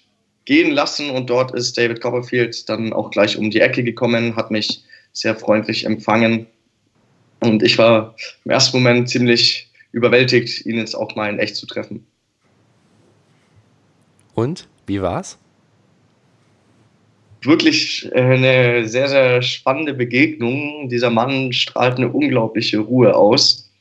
[0.50, 4.50] gehen lassen und dort ist David Copperfield dann auch gleich um die Ecke gekommen, hat
[4.50, 4.84] mich
[5.14, 6.48] sehr freundlich empfangen
[7.40, 11.68] und ich war im ersten Moment ziemlich überwältigt, ihn jetzt auch mal in echt zu
[11.68, 12.04] treffen.
[14.34, 15.38] Und wie war's?
[17.44, 20.90] Wirklich äh, eine sehr, sehr spannende Begegnung.
[20.90, 23.72] Dieser Mann strahlt eine unglaubliche Ruhe aus.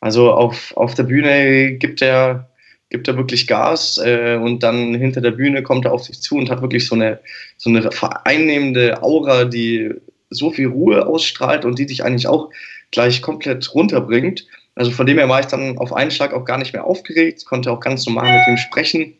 [0.00, 2.51] Also auf, auf der Bühne gibt er
[2.92, 6.36] gibt er wirklich Gas äh, und dann hinter der Bühne kommt er auf sich zu
[6.36, 7.20] und hat wirklich so eine,
[7.56, 9.94] so eine vereinnehmende Aura, die
[10.28, 12.50] so viel Ruhe ausstrahlt und die dich eigentlich auch
[12.90, 14.46] gleich komplett runterbringt.
[14.74, 17.46] Also von dem her war ich dann auf einen Schlag auch gar nicht mehr aufgeregt,
[17.46, 19.14] konnte auch ganz normal mit ihm sprechen.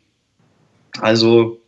[1.00, 1.58] Also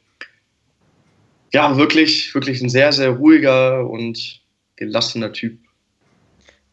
[1.54, 4.42] ja, wirklich, wirklich ein sehr, sehr ruhiger und
[4.76, 5.58] gelassener Typ.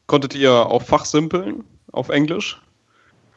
[0.07, 1.63] Konntet ihr auch fachsimpeln
[1.93, 2.59] auf Englisch?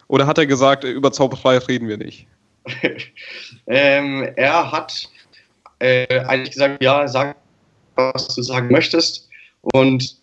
[0.08, 2.26] Oder hat er gesagt, über Zauberei reden wir nicht?
[3.66, 5.08] ähm, er hat
[5.78, 7.36] äh, eigentlich gesagt, ja, sag,
[7.94, 9.28] was du sagen möchtest.
[9.60, 10.16] Und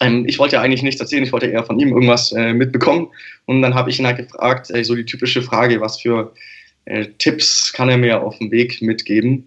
[0.00, 3.08] ähm, ich wollte ja eigentlich nichts erzählen, ich wollte eher von ihm irgendwas äh, mitbekommen.
[3.46, 6.32] Und dann habe ich ihn halt gefragt, äh, so die typische Frage, was für
[6.84, 9.46] äh, Tipps kann er mir auf dem Weg mitgeben?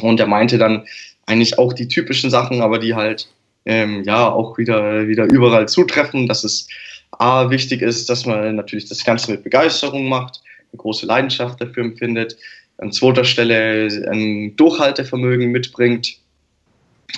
[0.00, 0.86] Und er meinte dann
[1.26, 3.28] eigentlich auch die typischen Sachen, aber die halt
[3.64, 6.68] ähm, ja auch wieder, wieder überall zutreffen, dass es
[7.18, 10.40] A, wichtig ist, dass man natürlich das Ganze mit Begeisterung macht,
[10.72, 12.36] eine große Leidenschaft dafür empfindet,
[12.78, 16.16] an zweiter Stelle ein Durchhaltevermögen mitbringt.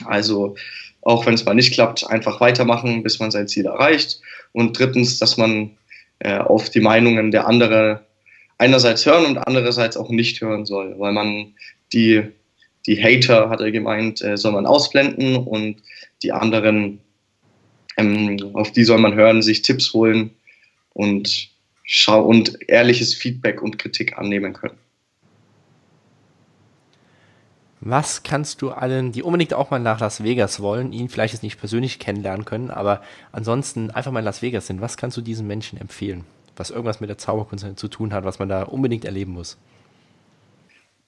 [0.04, 0.56] Also
[1.02, 4.20] auch wenn es mal nicht klappt, einfach weitermachen, bis man sein Ziel erreicht.
[4.52, 5.70] Und drittens, dass man
[6.18, 8.00] äh, auf die Meinungen der anderen
[8.58, 11.54] einerseits hören und andererseits auch nicht hören soll, weil man
[11.92, 12.22] die,
[12.86, 15.82] die Hater, hat er gemeint, äh, soll man ausblenden und
[16.22, 17.00] die anderen,
[17.96, 20.30] ähm, auf die soll man hören, sich Tipps holen
[20.92, 21.50] und,
[21.84, 24.78] schau und ehrliches Feedback und Kritik annehmen können.
[27.86, 31.42] Was kannst du allen, die unbedingt auch mal nach Las Vegas wollen, ihn vielleicht jetzt
[31.42, 35.20] nicht persönlich kennenlernen können, aber ansonsten einfach mal in Las Vegas sind, was kannst du
[35.20, 36.24] diesen Menschen empfehlen,
[36.56, 39.58] was irgendwas mit der Zauberkunst zu tun hat, was man da unbedingt erleben muss?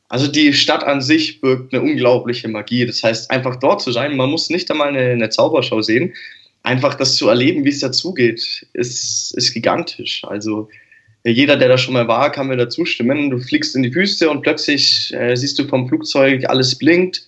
[0.08, 2.86] Also die Stadt an sich birgt eine unglaubliche Magie.
[2.86, 6.14] Das heißt, einfach dort zu sein, man muss nicht einmal eine, eine Zaubershow sehen.
[6.66, 10.24] Einfach das zu erleben, wie es dazugeht, ist, ist gigantisch.
[10.24, 10.68] Also
[11.24, 13.30] jeder, der da schon mal war, kann mir dazu stimmen.
[13.30, 17.24] Du fliegst in die Wüste und plötzlich äh, siehst du vom Flugzeug, alles blinkt.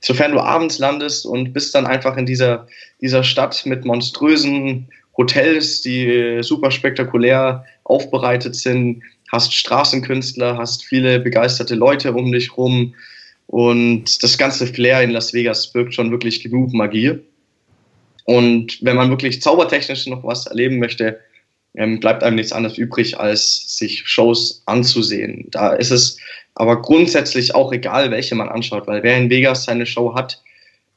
[0.00, 2.66] Sofern du abends landest und bist dann einfach in dieser,
[3.00, 11.76] dieser Stadt mit monströsen Hotels, die super spektakulär aufbereitet sind, hast Straßenkünstler, hast viele begeisterte
[11.76, 12.94] Leute um dich rum
[13.46, 17.20] und das ganze Flair in Las Vegas wirkt schon wirklich genug Magie.
[18.24, 21.20] Und wenn man wirklich zaubertechnisch noch was erleben möchte,
[21.74, 25.46] ähm, bleibt einem nichts anderes übrig, als sich Shows anzusehen.
[25.50, 26.18] Da ist es
[26.54, 30.42] aber grundsätzlich auch egal, welche man anschaut, weil wer in Vegas seine Show hat,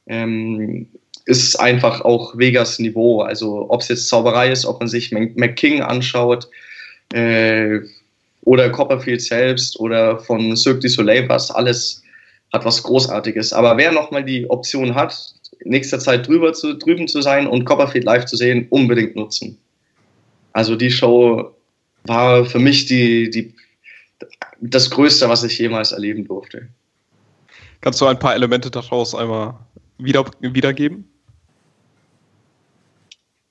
[0.08, 0.88] ähm,
[1.26, 3.22] ist einfach auch Vegas Niveau.
[3.22, 6.50] Also ob es jetzt Zauberei ist, ob man sich McKing anschaut
[7.14, 7.80] äh,
[8.42, 12.04] oder Copperfield selbst oder von Cirque du Soleil, was alles
[12.52, 13.54] hat was Großartiges.
[13.54, 15.34] Aber wer nochmal die Option hat,
[15.66, 19.58] nächster Zeit drüber zu, drüben zu sein und Copperfield live zu sehen, unbedingt nutzen.
[20.54, 21.54] Also die Show
[22.06, 23.54] war für mich die, die,
[24.62, 26.68] das Größte, was ich jemals erleben durfte.
[27.82, 29.56] Kannst du ein paar Elemente daraus einmal
[29.98, 31.10] wieder, wiedergeben?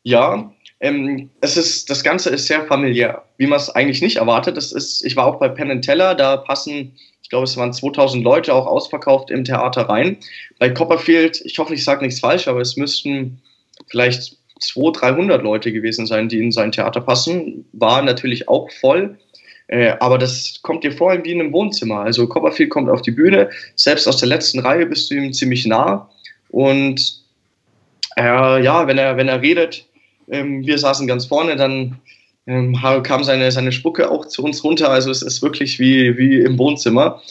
[0.05, 4.57] Ja, ähm, es ist, das Ganze ist sehr familiär, wie man es eigentlich nicht erwartet.
[4.57, 6.97] Das ist, ich war auch bei Penn Teller, da passen,
[7.33, 10.19] glaube, es waren 2000 Leute auch ausverkauft im Theater rein.
[10.59, 13.41] Bei Copperfield, ich hoffe, ich sage nichts falsch, aber es müssten
[13.89, 17.65] vielleicht 200, 300 Leute gewesen sein, die in sein Theater passen.
[17.73, 19.19] War natürlich auch voll.
[19.69, 22.01] Äh, aber das kommt dir vor wie in einem Wohnzimmer.
[22.01, 25.65] Also Copperfield kommt auf die Bühne, selbst aus der letzten Reihe bist du ihm ziemlich
[25.65, 26.11] nah.
[26.51, 27.23] Und
[28.19, 29.87] äh, ja, wenn er, wenn er redet,
[30.31, 31.99] ähm, wir saßen ganz vorne, dann
[32.47, 34.91] ähm, kam seine, seine Spucke auch zu uns runter.
[34.91, 37.23] Also es ist wirklich wie, wie im Wohnzimmer.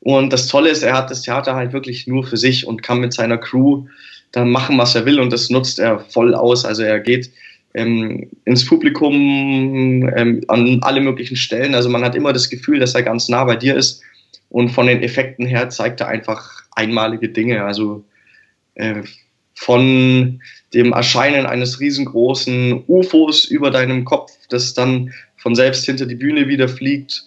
[0.00, 3.00] Und das Tolle ist, er hat das Theater halt wirklich nur für sich und kann
[3.00, 3.86] mit seiner Crew
[4.32, 6.64] dann machen, was er will und das nutzt er voll aus.
[6.64, 7.30] Also er geht
[7.74, 11.74] ähm, ins Publikum ähm, an alle möglichen Stellen.
[11.74, 14.02] Also man hat immer das Gefühl, dass er ganz nah bei dir ist
[14.50, 17.64] und von den Effekten her zeigt er einfach einmalige Dinge.
[17.64, 18.04] Also
[18.74, 19.02] äh,
[19.58, 20.40] von
[20.72, 26.48] dem Erscheinen eines riesengroßen UFOs über deinem Kopf, das dann von selbst hinter die Bühne
[26.48, 27.24] wieder fliegt,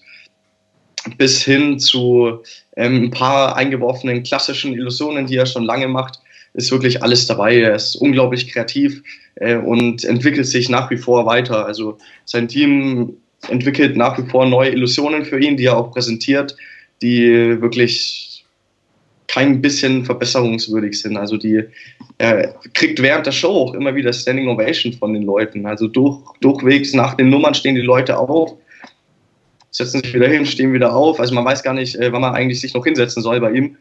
[1.17, 2.39] bis hin zu
[2.78, 6.20] ähm, ein paar eingeworfenen klassischen Illusionen, die er schon lange macht
[6.54, 7.60] ist wirklich alles dabei.
[7.60, 9.04] Er ist unglaublich kreativ
[9.36, 11.65] äh, und entwickelt sich nach wie vor weiter.
[11.65, 13.17] Also sein Team
[13.48, 16.56] entwickelt nach wie vor neue Illusionen für ihn, die er auch präsentiert,
[17.02, 18.31] die wirklich
[19.32, 21.17] kein bisschen verbesserungswürdig sind.
[21.17, 21.63] Also die
[22.17, 25.65] er kriegt während der Show auch immer wieder Standing Ovation von den Leuten.
[25.65, 28.53] Also durch, durchwegs nach den Nummern stehen die Leute auf,
[29.71, 31.19] setzen sich wieder hin, stehen wieder auf.
[31.19, 33.77] Also man weiß gar nicht, äh, wann man eigentlich sich noch hinsetzen soll bei ihm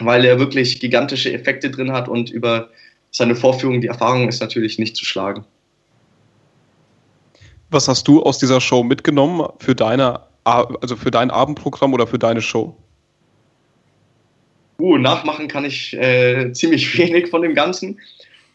[0.00, 2.70] weil er wirklich gigantische Effekte drin hat und über
[3.10, 5.44] seine Vorführung, die Erfahrung ist natürlich nicht zu schlagen.
[7.70, 12.18] Was hast du aus dieser Show mitgenommen für deine, also für dein Abendprogramm oder für
[12.18, 12.76] deine Show?
[14.78, 18.00] Uh, nachmachen kann ich äh, ziemlich wenig von dem Ganzen.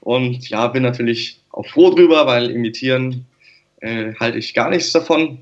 [0.01, 3.25] Und ja, bin natürlich auch froh drüber, weil imitieren
[3.81, 5.39] äh, halte ich gar nichts davon.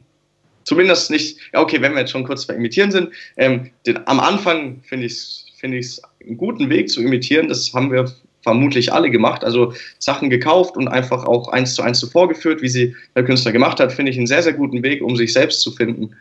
[0.64, 3.12] Zumindest nicht, ja okay, wenn wir jetzt schon kurz bei imitieren sind.
[3.38, 7.48] Ähm, den, am Anfang finde ich es es einen guten Weg zu imitieren.
[7.48, 8.12] Das haben wir
[8.44, 9.44] vermutlich alle gemacht.
[9.44, 13.52] Also Sachen gekauft und einfach auch eins zu eins so vorgeführt, wie sie der Künstler
[13.52, 16.16] gemacht hat, finde ich einen sehr, sehr guten Weg, um sich selbst zu finden.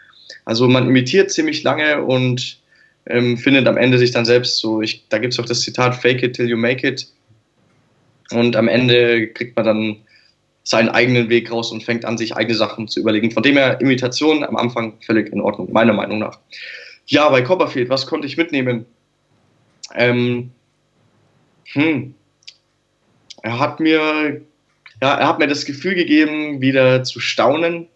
[0.44, 2.58] Also man imitiert ziemlich lange und
[3.06, 4.82] ähm, findet am Ende sich dann selbst so.
[4.82, 7.06] Ich, da gibt es auch das Zitat, fake it till you make it.
[8.30, 9.96] Und am Ende kriegt man dann
[10.64, 13.30] seinen eigenen Weg raus und fängt an, sich eigene Sachen zu überlegen.
[13.30, 16.40] Von dem her Imitation am Anfang völlig in Ordnung, meiner Meinung nach.
[17.06, 18.84] Ja, bei Copperfield, was konnte ich mitnehmen?
[19.94, 20.50] Ähm,
[21.72, 22.14] hm,
[23.42, 24.40] er hat mir,
[25.00, 27.86] ja, er hat mir das Gefühl gegeben, wieder zu staunen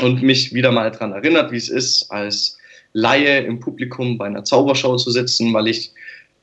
[0.00, 2.57] und mich wieder mal daran erinnert, wie es ist, als
[2.92, 5.92] Laie im Publikum bei einer Zaubershow zu sitzen, weil ich,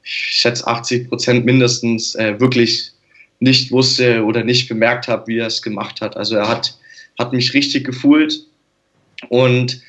[0.04, 2.92] ich schätze 80 Prozent mindestens äh, wirklich
[3.40, 6.16] nicht wusste oder nicht bemerkt habe, wie er es gemacht hat.
[6.16, 6.78] Also er hat,
[7.20, 8.46] hat mich richtig gefühlt
[9.30, 9.82] und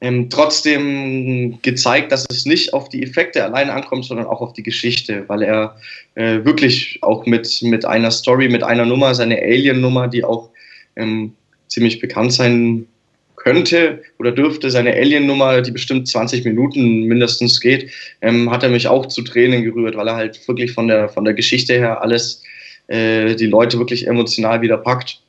[0.00, 4.64] ähm, trotzdem gezeigt, dass es nicht auf die Effekte allein ankommt, sondern auch auf die
[4.64, 5.76] Geschichte, weil er
[6.16, 10.50] äh, wirklich auch mit, mit einer Story, mit einer Nummer, seine Alien-Nummer, die auch
[10.96, 11.34] ähm,
[11.68, 12.88] ziemlich bekannt sein
[13.36, 18.88] könnte oder dürfte, seine Alien-Nummer, die bestimmt 20 Minuten mindestens geht, ähm, hat er mich
[18.88, 22.42] auch zu Tränen gerührt, weil er halt wirklich von der, von der Geschichte her alles
[22.88, 25.20] äh, die Leute wirklich emotional wieder packt.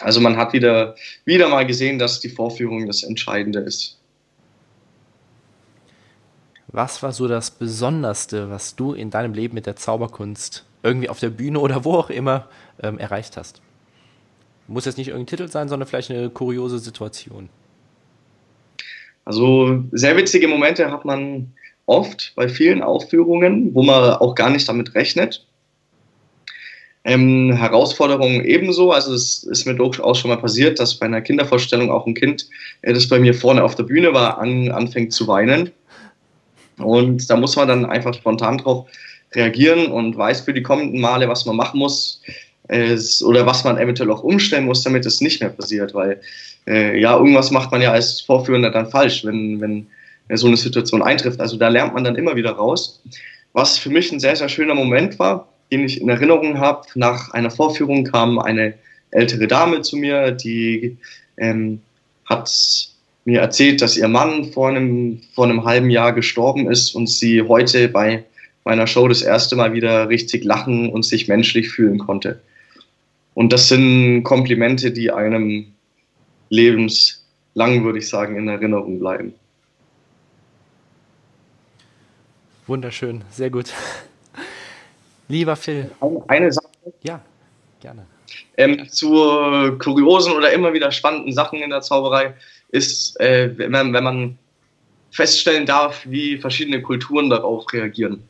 [0.00, 0.94] Also man hat wieder,
[1.24, 3.98] wieder mal gesehen, dass die Vorführung das Entscheidende ist.
[6.68, 11.18] Was war so das Besonderste, was du in deinem Leben mit der Zauberkunst irgendwie auf
[11.18, 12.48] der Bühne oder wo auch immer
[12.82, 13.62] ähm, erreicht hast?
[14.68, 17.48] Muss jetzt nicht irgendein Titel sein, sondern vielleicht eine kuriose Situation.
[19.24, 21.52] Also sehr witzige Momente hat man
[21.86, 25.46] oft bei vielen Aufführungen, wo man auch gar nicht damit rechnet.
[27.04, 28.90] Ähm, Herausforderungen ebenso.
[28.90, 32.48] Also es ist mir durchaus schon mal passiert, dass bei einer Kindervorstellung auch ein Kind,
[32.82, 35.70] äh, das bei mir vorne auf der Bühne war, an, anfängt zu weinen.
[36.78, 38.86] Und da muss man dann einfach spontan drauf
[39.34, 42.22] reagieren und weiß für die kommenden Male, was man machen muss
[42.68, 45.94] äh, oder was man eventuell auch umstellen muss, damit es nicht mehr passiert.
[45.94, 46.20] Weil
[46.66, 49.86] äh, ja, irgendwas macht man ja als Vorführender dann falsch, wenn, wenn
[50.34, 51.40] so eine Situation eintrifft.
[51.40, 53.02] Also da lernt man dann immer wieder raus.
[53.52, 56.86] Was für mich ein sehr, sehr schöner Moment war, den ich in Erinnerung habe.
[56.94, 58.74] Nach einer Vorführung kam eine
[59.10, 60.96] ältere Dame zu mir, die
[61.38, 61.80] ähm,
[62.24, 62.50] hat
[63.24, 67.42] mir erzählt, dass ihr Mann vor einem, vor einem halben Jahr gestorben ist und sie
[67.42, 68.24] heute bei
[68.64, 72.40] meiner Show das erste Mal wieder richtig lachen und sich menschlich fühlen konnte.
[73.36, 75.66] Und das sind Komplimente, die einem
[76.48, 79.34] lebenslang, würde ich sagen, in Erinnerung bleiben.
[82.66, 83.74] Wunderschön, sehr gut.
[85.28, 85.90] Lieber Phil.
[86.28, 86.68] Eine Sache.
[87.02, 87.20] Ja,
[87.80, 88.06] gerne.
[88.56, 89.12] Ähm, zu
[89.80, 92.32] kuriosen oder immer wieder spannenden Sachen in der Zauberei
[92.70, 94.38] ist, äh, wenn, man, wenn man
[95.10, 98.26] feststellen darf, wie verschiedene Kulturen darauf reagieren.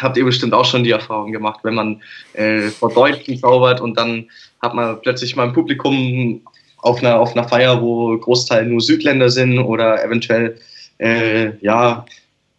[0.00, 2.02] Habt ihr bestimmt auch schon die Erfahrung gemacht, wenn man
[2.34, 4.28] äh, vor Deutschen zaubert und dann
[4.62, 6.40] hat man plötzlich mal ein Publikum
[6.78, 10.56] auf einer, auf einer Feier, wo Großteil nur Südländer sind oder eventuell
[10.98, 12.04] äh, ja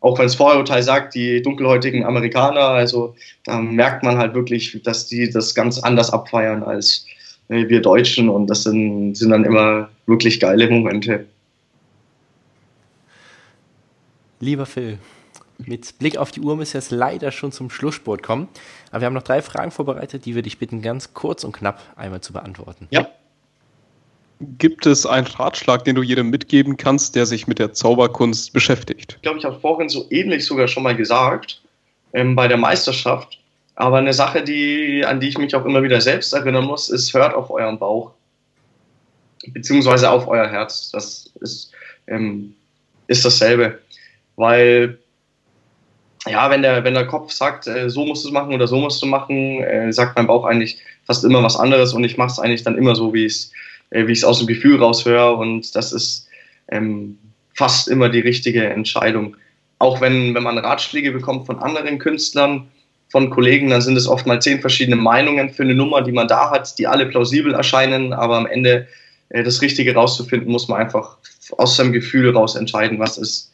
[0.01, 5.07] auch wenn es Vorurteil sagt, die dunkelhäutigen Amerikaner, also da merkt man halt wirklich, dass
[5.07, 7.05] die das ganz anders abfeiern als
[7.49, 11.25] äh, wir Deutschen und das sind, sind dann immer wirklich geile Momente.
[14.39, 14.99] Lieber Phil,
[15.65, 18.47] mit Blick auf die Uhr müssen wir jetzt leider schon zum Schlusssport kommen.
[18.91, 21.81] Aber wir haben noch drei Fragen vorbereitet, die wir dich bitten, ganz kurz und knapp
[21.95, 22.87] einmal zu beantworten.
[22.91, 23.07] Ja.
[24.57, 29.15] Gibt es einen Ratschlag, den du jedem mitgeben kannst, der sich mit der Zauberkunst beschäftigt?
[29.17, 31.61] Ich glaube, ich habe vorhin so ähnlich sogar schon mal gesagt
[32.13, 33.39] ähm, bei der Meisterschaft.
[33.75, 37.13] Aber eine Sache, die, an die ich mich auch immer wieder selbst erinnern muss, ist,
[37.13, 38.11] hört auf euren Bauch.
[39.47, 40.91] Beziehungsweise auf euer Herz.
[40.91, 41.71] Das ist,
[42.07, 42.55] ähm,
[43.07, 43.79] ist dasselbe.
[44.37, 44.99] Weil,
[46.29, 48.77] ja, wenn der, wenn der Kopf sagt, äh, so musst du es machen oder so
[48.77, 52.31] musst du machen, äh, sagt mein Bauch eigentlich fast immer was anderes und ich mache
[52.31, 53.51] es eigentlich dann immer so, wie es
[53.91, 55.35] äh, ich es aus dem Gefühl raushöre.
[55.35, 56.27] Und das ist
[56.69, 57.17] ähm,
[57.53, 59.35] fast immer die richtige Entscheidung.
[59.79, 62.69] Auch wenn, wenn man Ratschläge bekommt von anderen Künstlern,
[63.11, 66.27] von Kollegen, dann sind es oft mal zehn verschiedene Meinungen für eine Nummer, die man
[66.27, 68.87] da hat, die alle plausibel erscheinen, aber am Ende
[69.29, 71.17] äh, das Richtige rauszufinden, muss man einfach
[71.57, 73.48] aus seinem Gefühl raus entscheiden, was ist,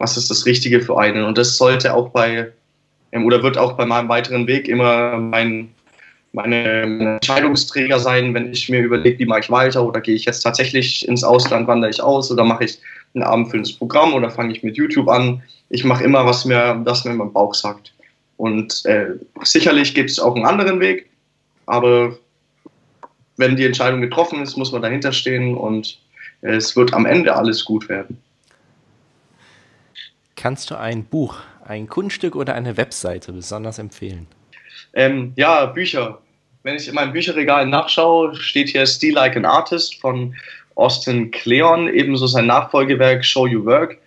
[0.00, 1.24] was ist das Richtige für einen.
[1.24, 2.50] Und das sollte auch bei,
[3.12, 5.68] ähm, oder wird auch bei meinem weiteren Weg immer mein,
[6.32, 10.40] meine Entscheidungsträger sein, wenn ich mir überlege, wie mache ich weiter oder gehe ich jetzt
[10.40, 12.78] tatsächlich ins Ausland, wandere ich aus oder mache ich
[13.14, 15.42] ein abendfüllendes Programm oder fange ich mit YouTube an.
[15.68, 17.92] Ich mache immer, was mir, was mir mein Bauch sagt.
[18.38, 19.08] Und äh,
[19.42, 21.10] sicherlich gibt es auch einen anderen Weg,
[21.66, 22.16] aber
[23.36, 25.98] wenn die Entscheidung getroffen ist, muss man dahinter stehen und
[26.40, 28.16] es wird am Ende alles gut werden.
[30.40, 31.36] Kannst du ein Buch
[31.66, 34.26] ein Kunststück oder eine Webseite besonders empfehlen?
[34.94, 36.22] Ähm, ja, Bücher.
[36.62, 40.34] Wenn ich in meinem Bücherregal nachschaue, steht hier Still Like an Artist von
[40.76, 43.98] Austin Kleon, ebenso sein Nachfolgewerk Show You Work.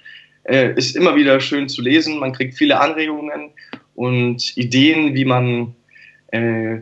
[0.46, 2.18] Äh, ist immer wieder schön zu lesen.
[2.18, 3.52] Man kriegt viele Anregungen
[3.94, 5.76] und Ideen, wie man
[6.32, 6.78] äh,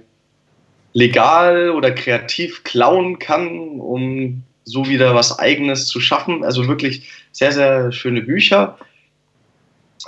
[0.93, 6.45] legal oder kreativ klauen kann, um so wieder was Eigenes zu schaffen.
[6.45, 8.77] Also wirklich sehr, sehr schöne Bücher.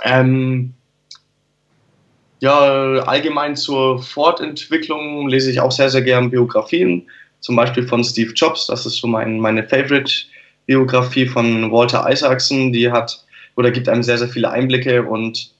[0.02, 0.74] Ähm,
[2.40, 7.08] ja, allgemein zur Fortentwicklung lese ich auch sehr, sehr gern Biografien,
[7.40, 8.66] zum Beispiel von Steve Jobs.
[8.66, 12.72] Das ist so mein, meine Favorite-Biografie von Walter Isaacson.
[12.72, 13.24] Die hat
[13.56, 15.52] oder gibt einem sehr, sehr viele Einblicke und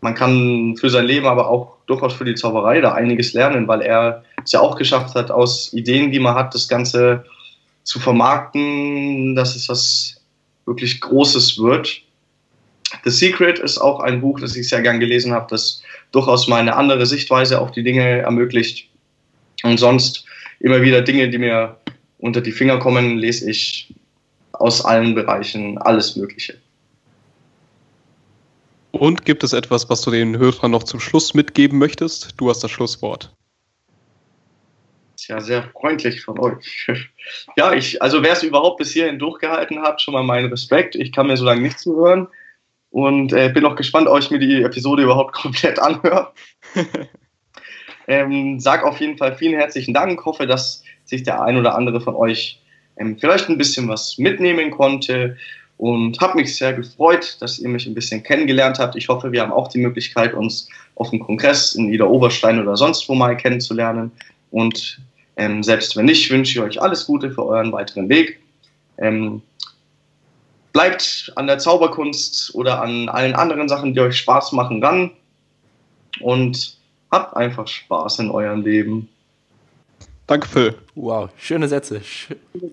[0.00, 3.82] man kann für sein Leben, aber auch durchaus für die Zauberei da einiges lernen, weil
[3.82, 7.24] er es ja auch geschafft hat, aus Ideen, die man hat, das Ganze
[7.82, 10.22] zu vermarkten, dass es was
[10.64, 12.02] wirklich Großes wird.
[13.04, 15.82] The Secret ist auch ein Buch, das ich sehr gern gelesen habe, das
[16.12, 18.88] durchaus mal eine andere Sichtweise auf die Dinge ermöglicht.
[19.62, 20.24] Und sonst
[20.60, 21.76] immer wieder Dinge, die mir
[22.18, 23.94] unter die Finger kommen, lese ich
[24.52, 26.54] aus allen Bereichen alles Mögliche.
[28.92, 32.34] Und gibt es etwas, was du den Hörern noch zum Schluss mitgeben möchtest?
[32.36, 33.32] Du hast das Schlusswort.
[35.28, 36.88] Ja, sehr freundlich von euch.
[37.56, 40.96] Ja, ich, also wer es überhaupt bis hierhin durchgehalten hat, schon mal meinen Respekt.
[40.96, 42.26] Ich kann mir so lange nicht zuhören
[42.90, 46.26] und äh, bin auch gespannt, euch mir die Episode überhaupt komplett anhören.
[48.08, 50.24] ähm, sag auf jeden Fall vielen herzlichen Dank.
[50.24, 52.60] Hoffe, dass sich der ein oder andere von euch
[52.96, 55.36] ähm, vielleicht ein bisschen was mitnehmen konnte
[55.76, 58.96] und habe mich sehr gefreut, dass ihr mich ein bisschen kennengelernt habt.
[58.96, 62.76] Ich hoffe, wir haben auch die Möglichkeit, uns auf dem Kongress in Ida Oberstein oder
[62.76, 64.12] sonst wo mal kennenzulernen.
[64.50, 65.00] Und
[65.36, 68.40] ähm, selbst wenn nicht, wünsche ich euch alles Gute für euren weiteren Weg.
[68.98, 69.40] Ähm,
[70.72, 75.10] bleibt an der Zauberkunst oder an allen anderen Sachen, die euch Spaß machen, ran
[76.20, 76.76] und
[77.10, 79.08] habt einfach Spaß in eurem Leben.
[80.26, 80.74] Danke, Phil.
[80.94, 82.00] Wow, schöne Sätze.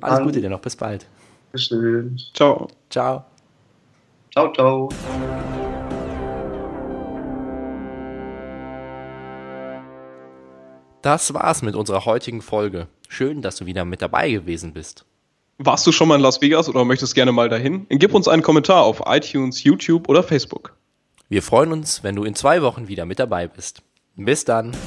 [0.02, 0.60] Alles Gute dir noch.
[0.60, 1.08] Bis bald.
[1.56, 2.20] Schön.
[2.34, 2.68] Ciao.
[2.90, 3.26] Ciao.
[4.32, 4.90] Ciao, ciao.
[11.02, 12.88] Das war's mit unserer heutigen Folge.
[13.08, 15.06] Schön, dass du wieder mit dabei gewesen bist.
[15.60, 17.88] Warst du schon mal in Las Vegas oder möchtest gerne mal dahin?
[17.90, 20.76] Gib uns einen Kommentar auf iTunes, YouTube oder Facebook.
[21.30, 23.82] Wir freuen uns, wenn du in zwei Wochen wieder mit dabei bist.
[24.16, 24.78] Bis dann.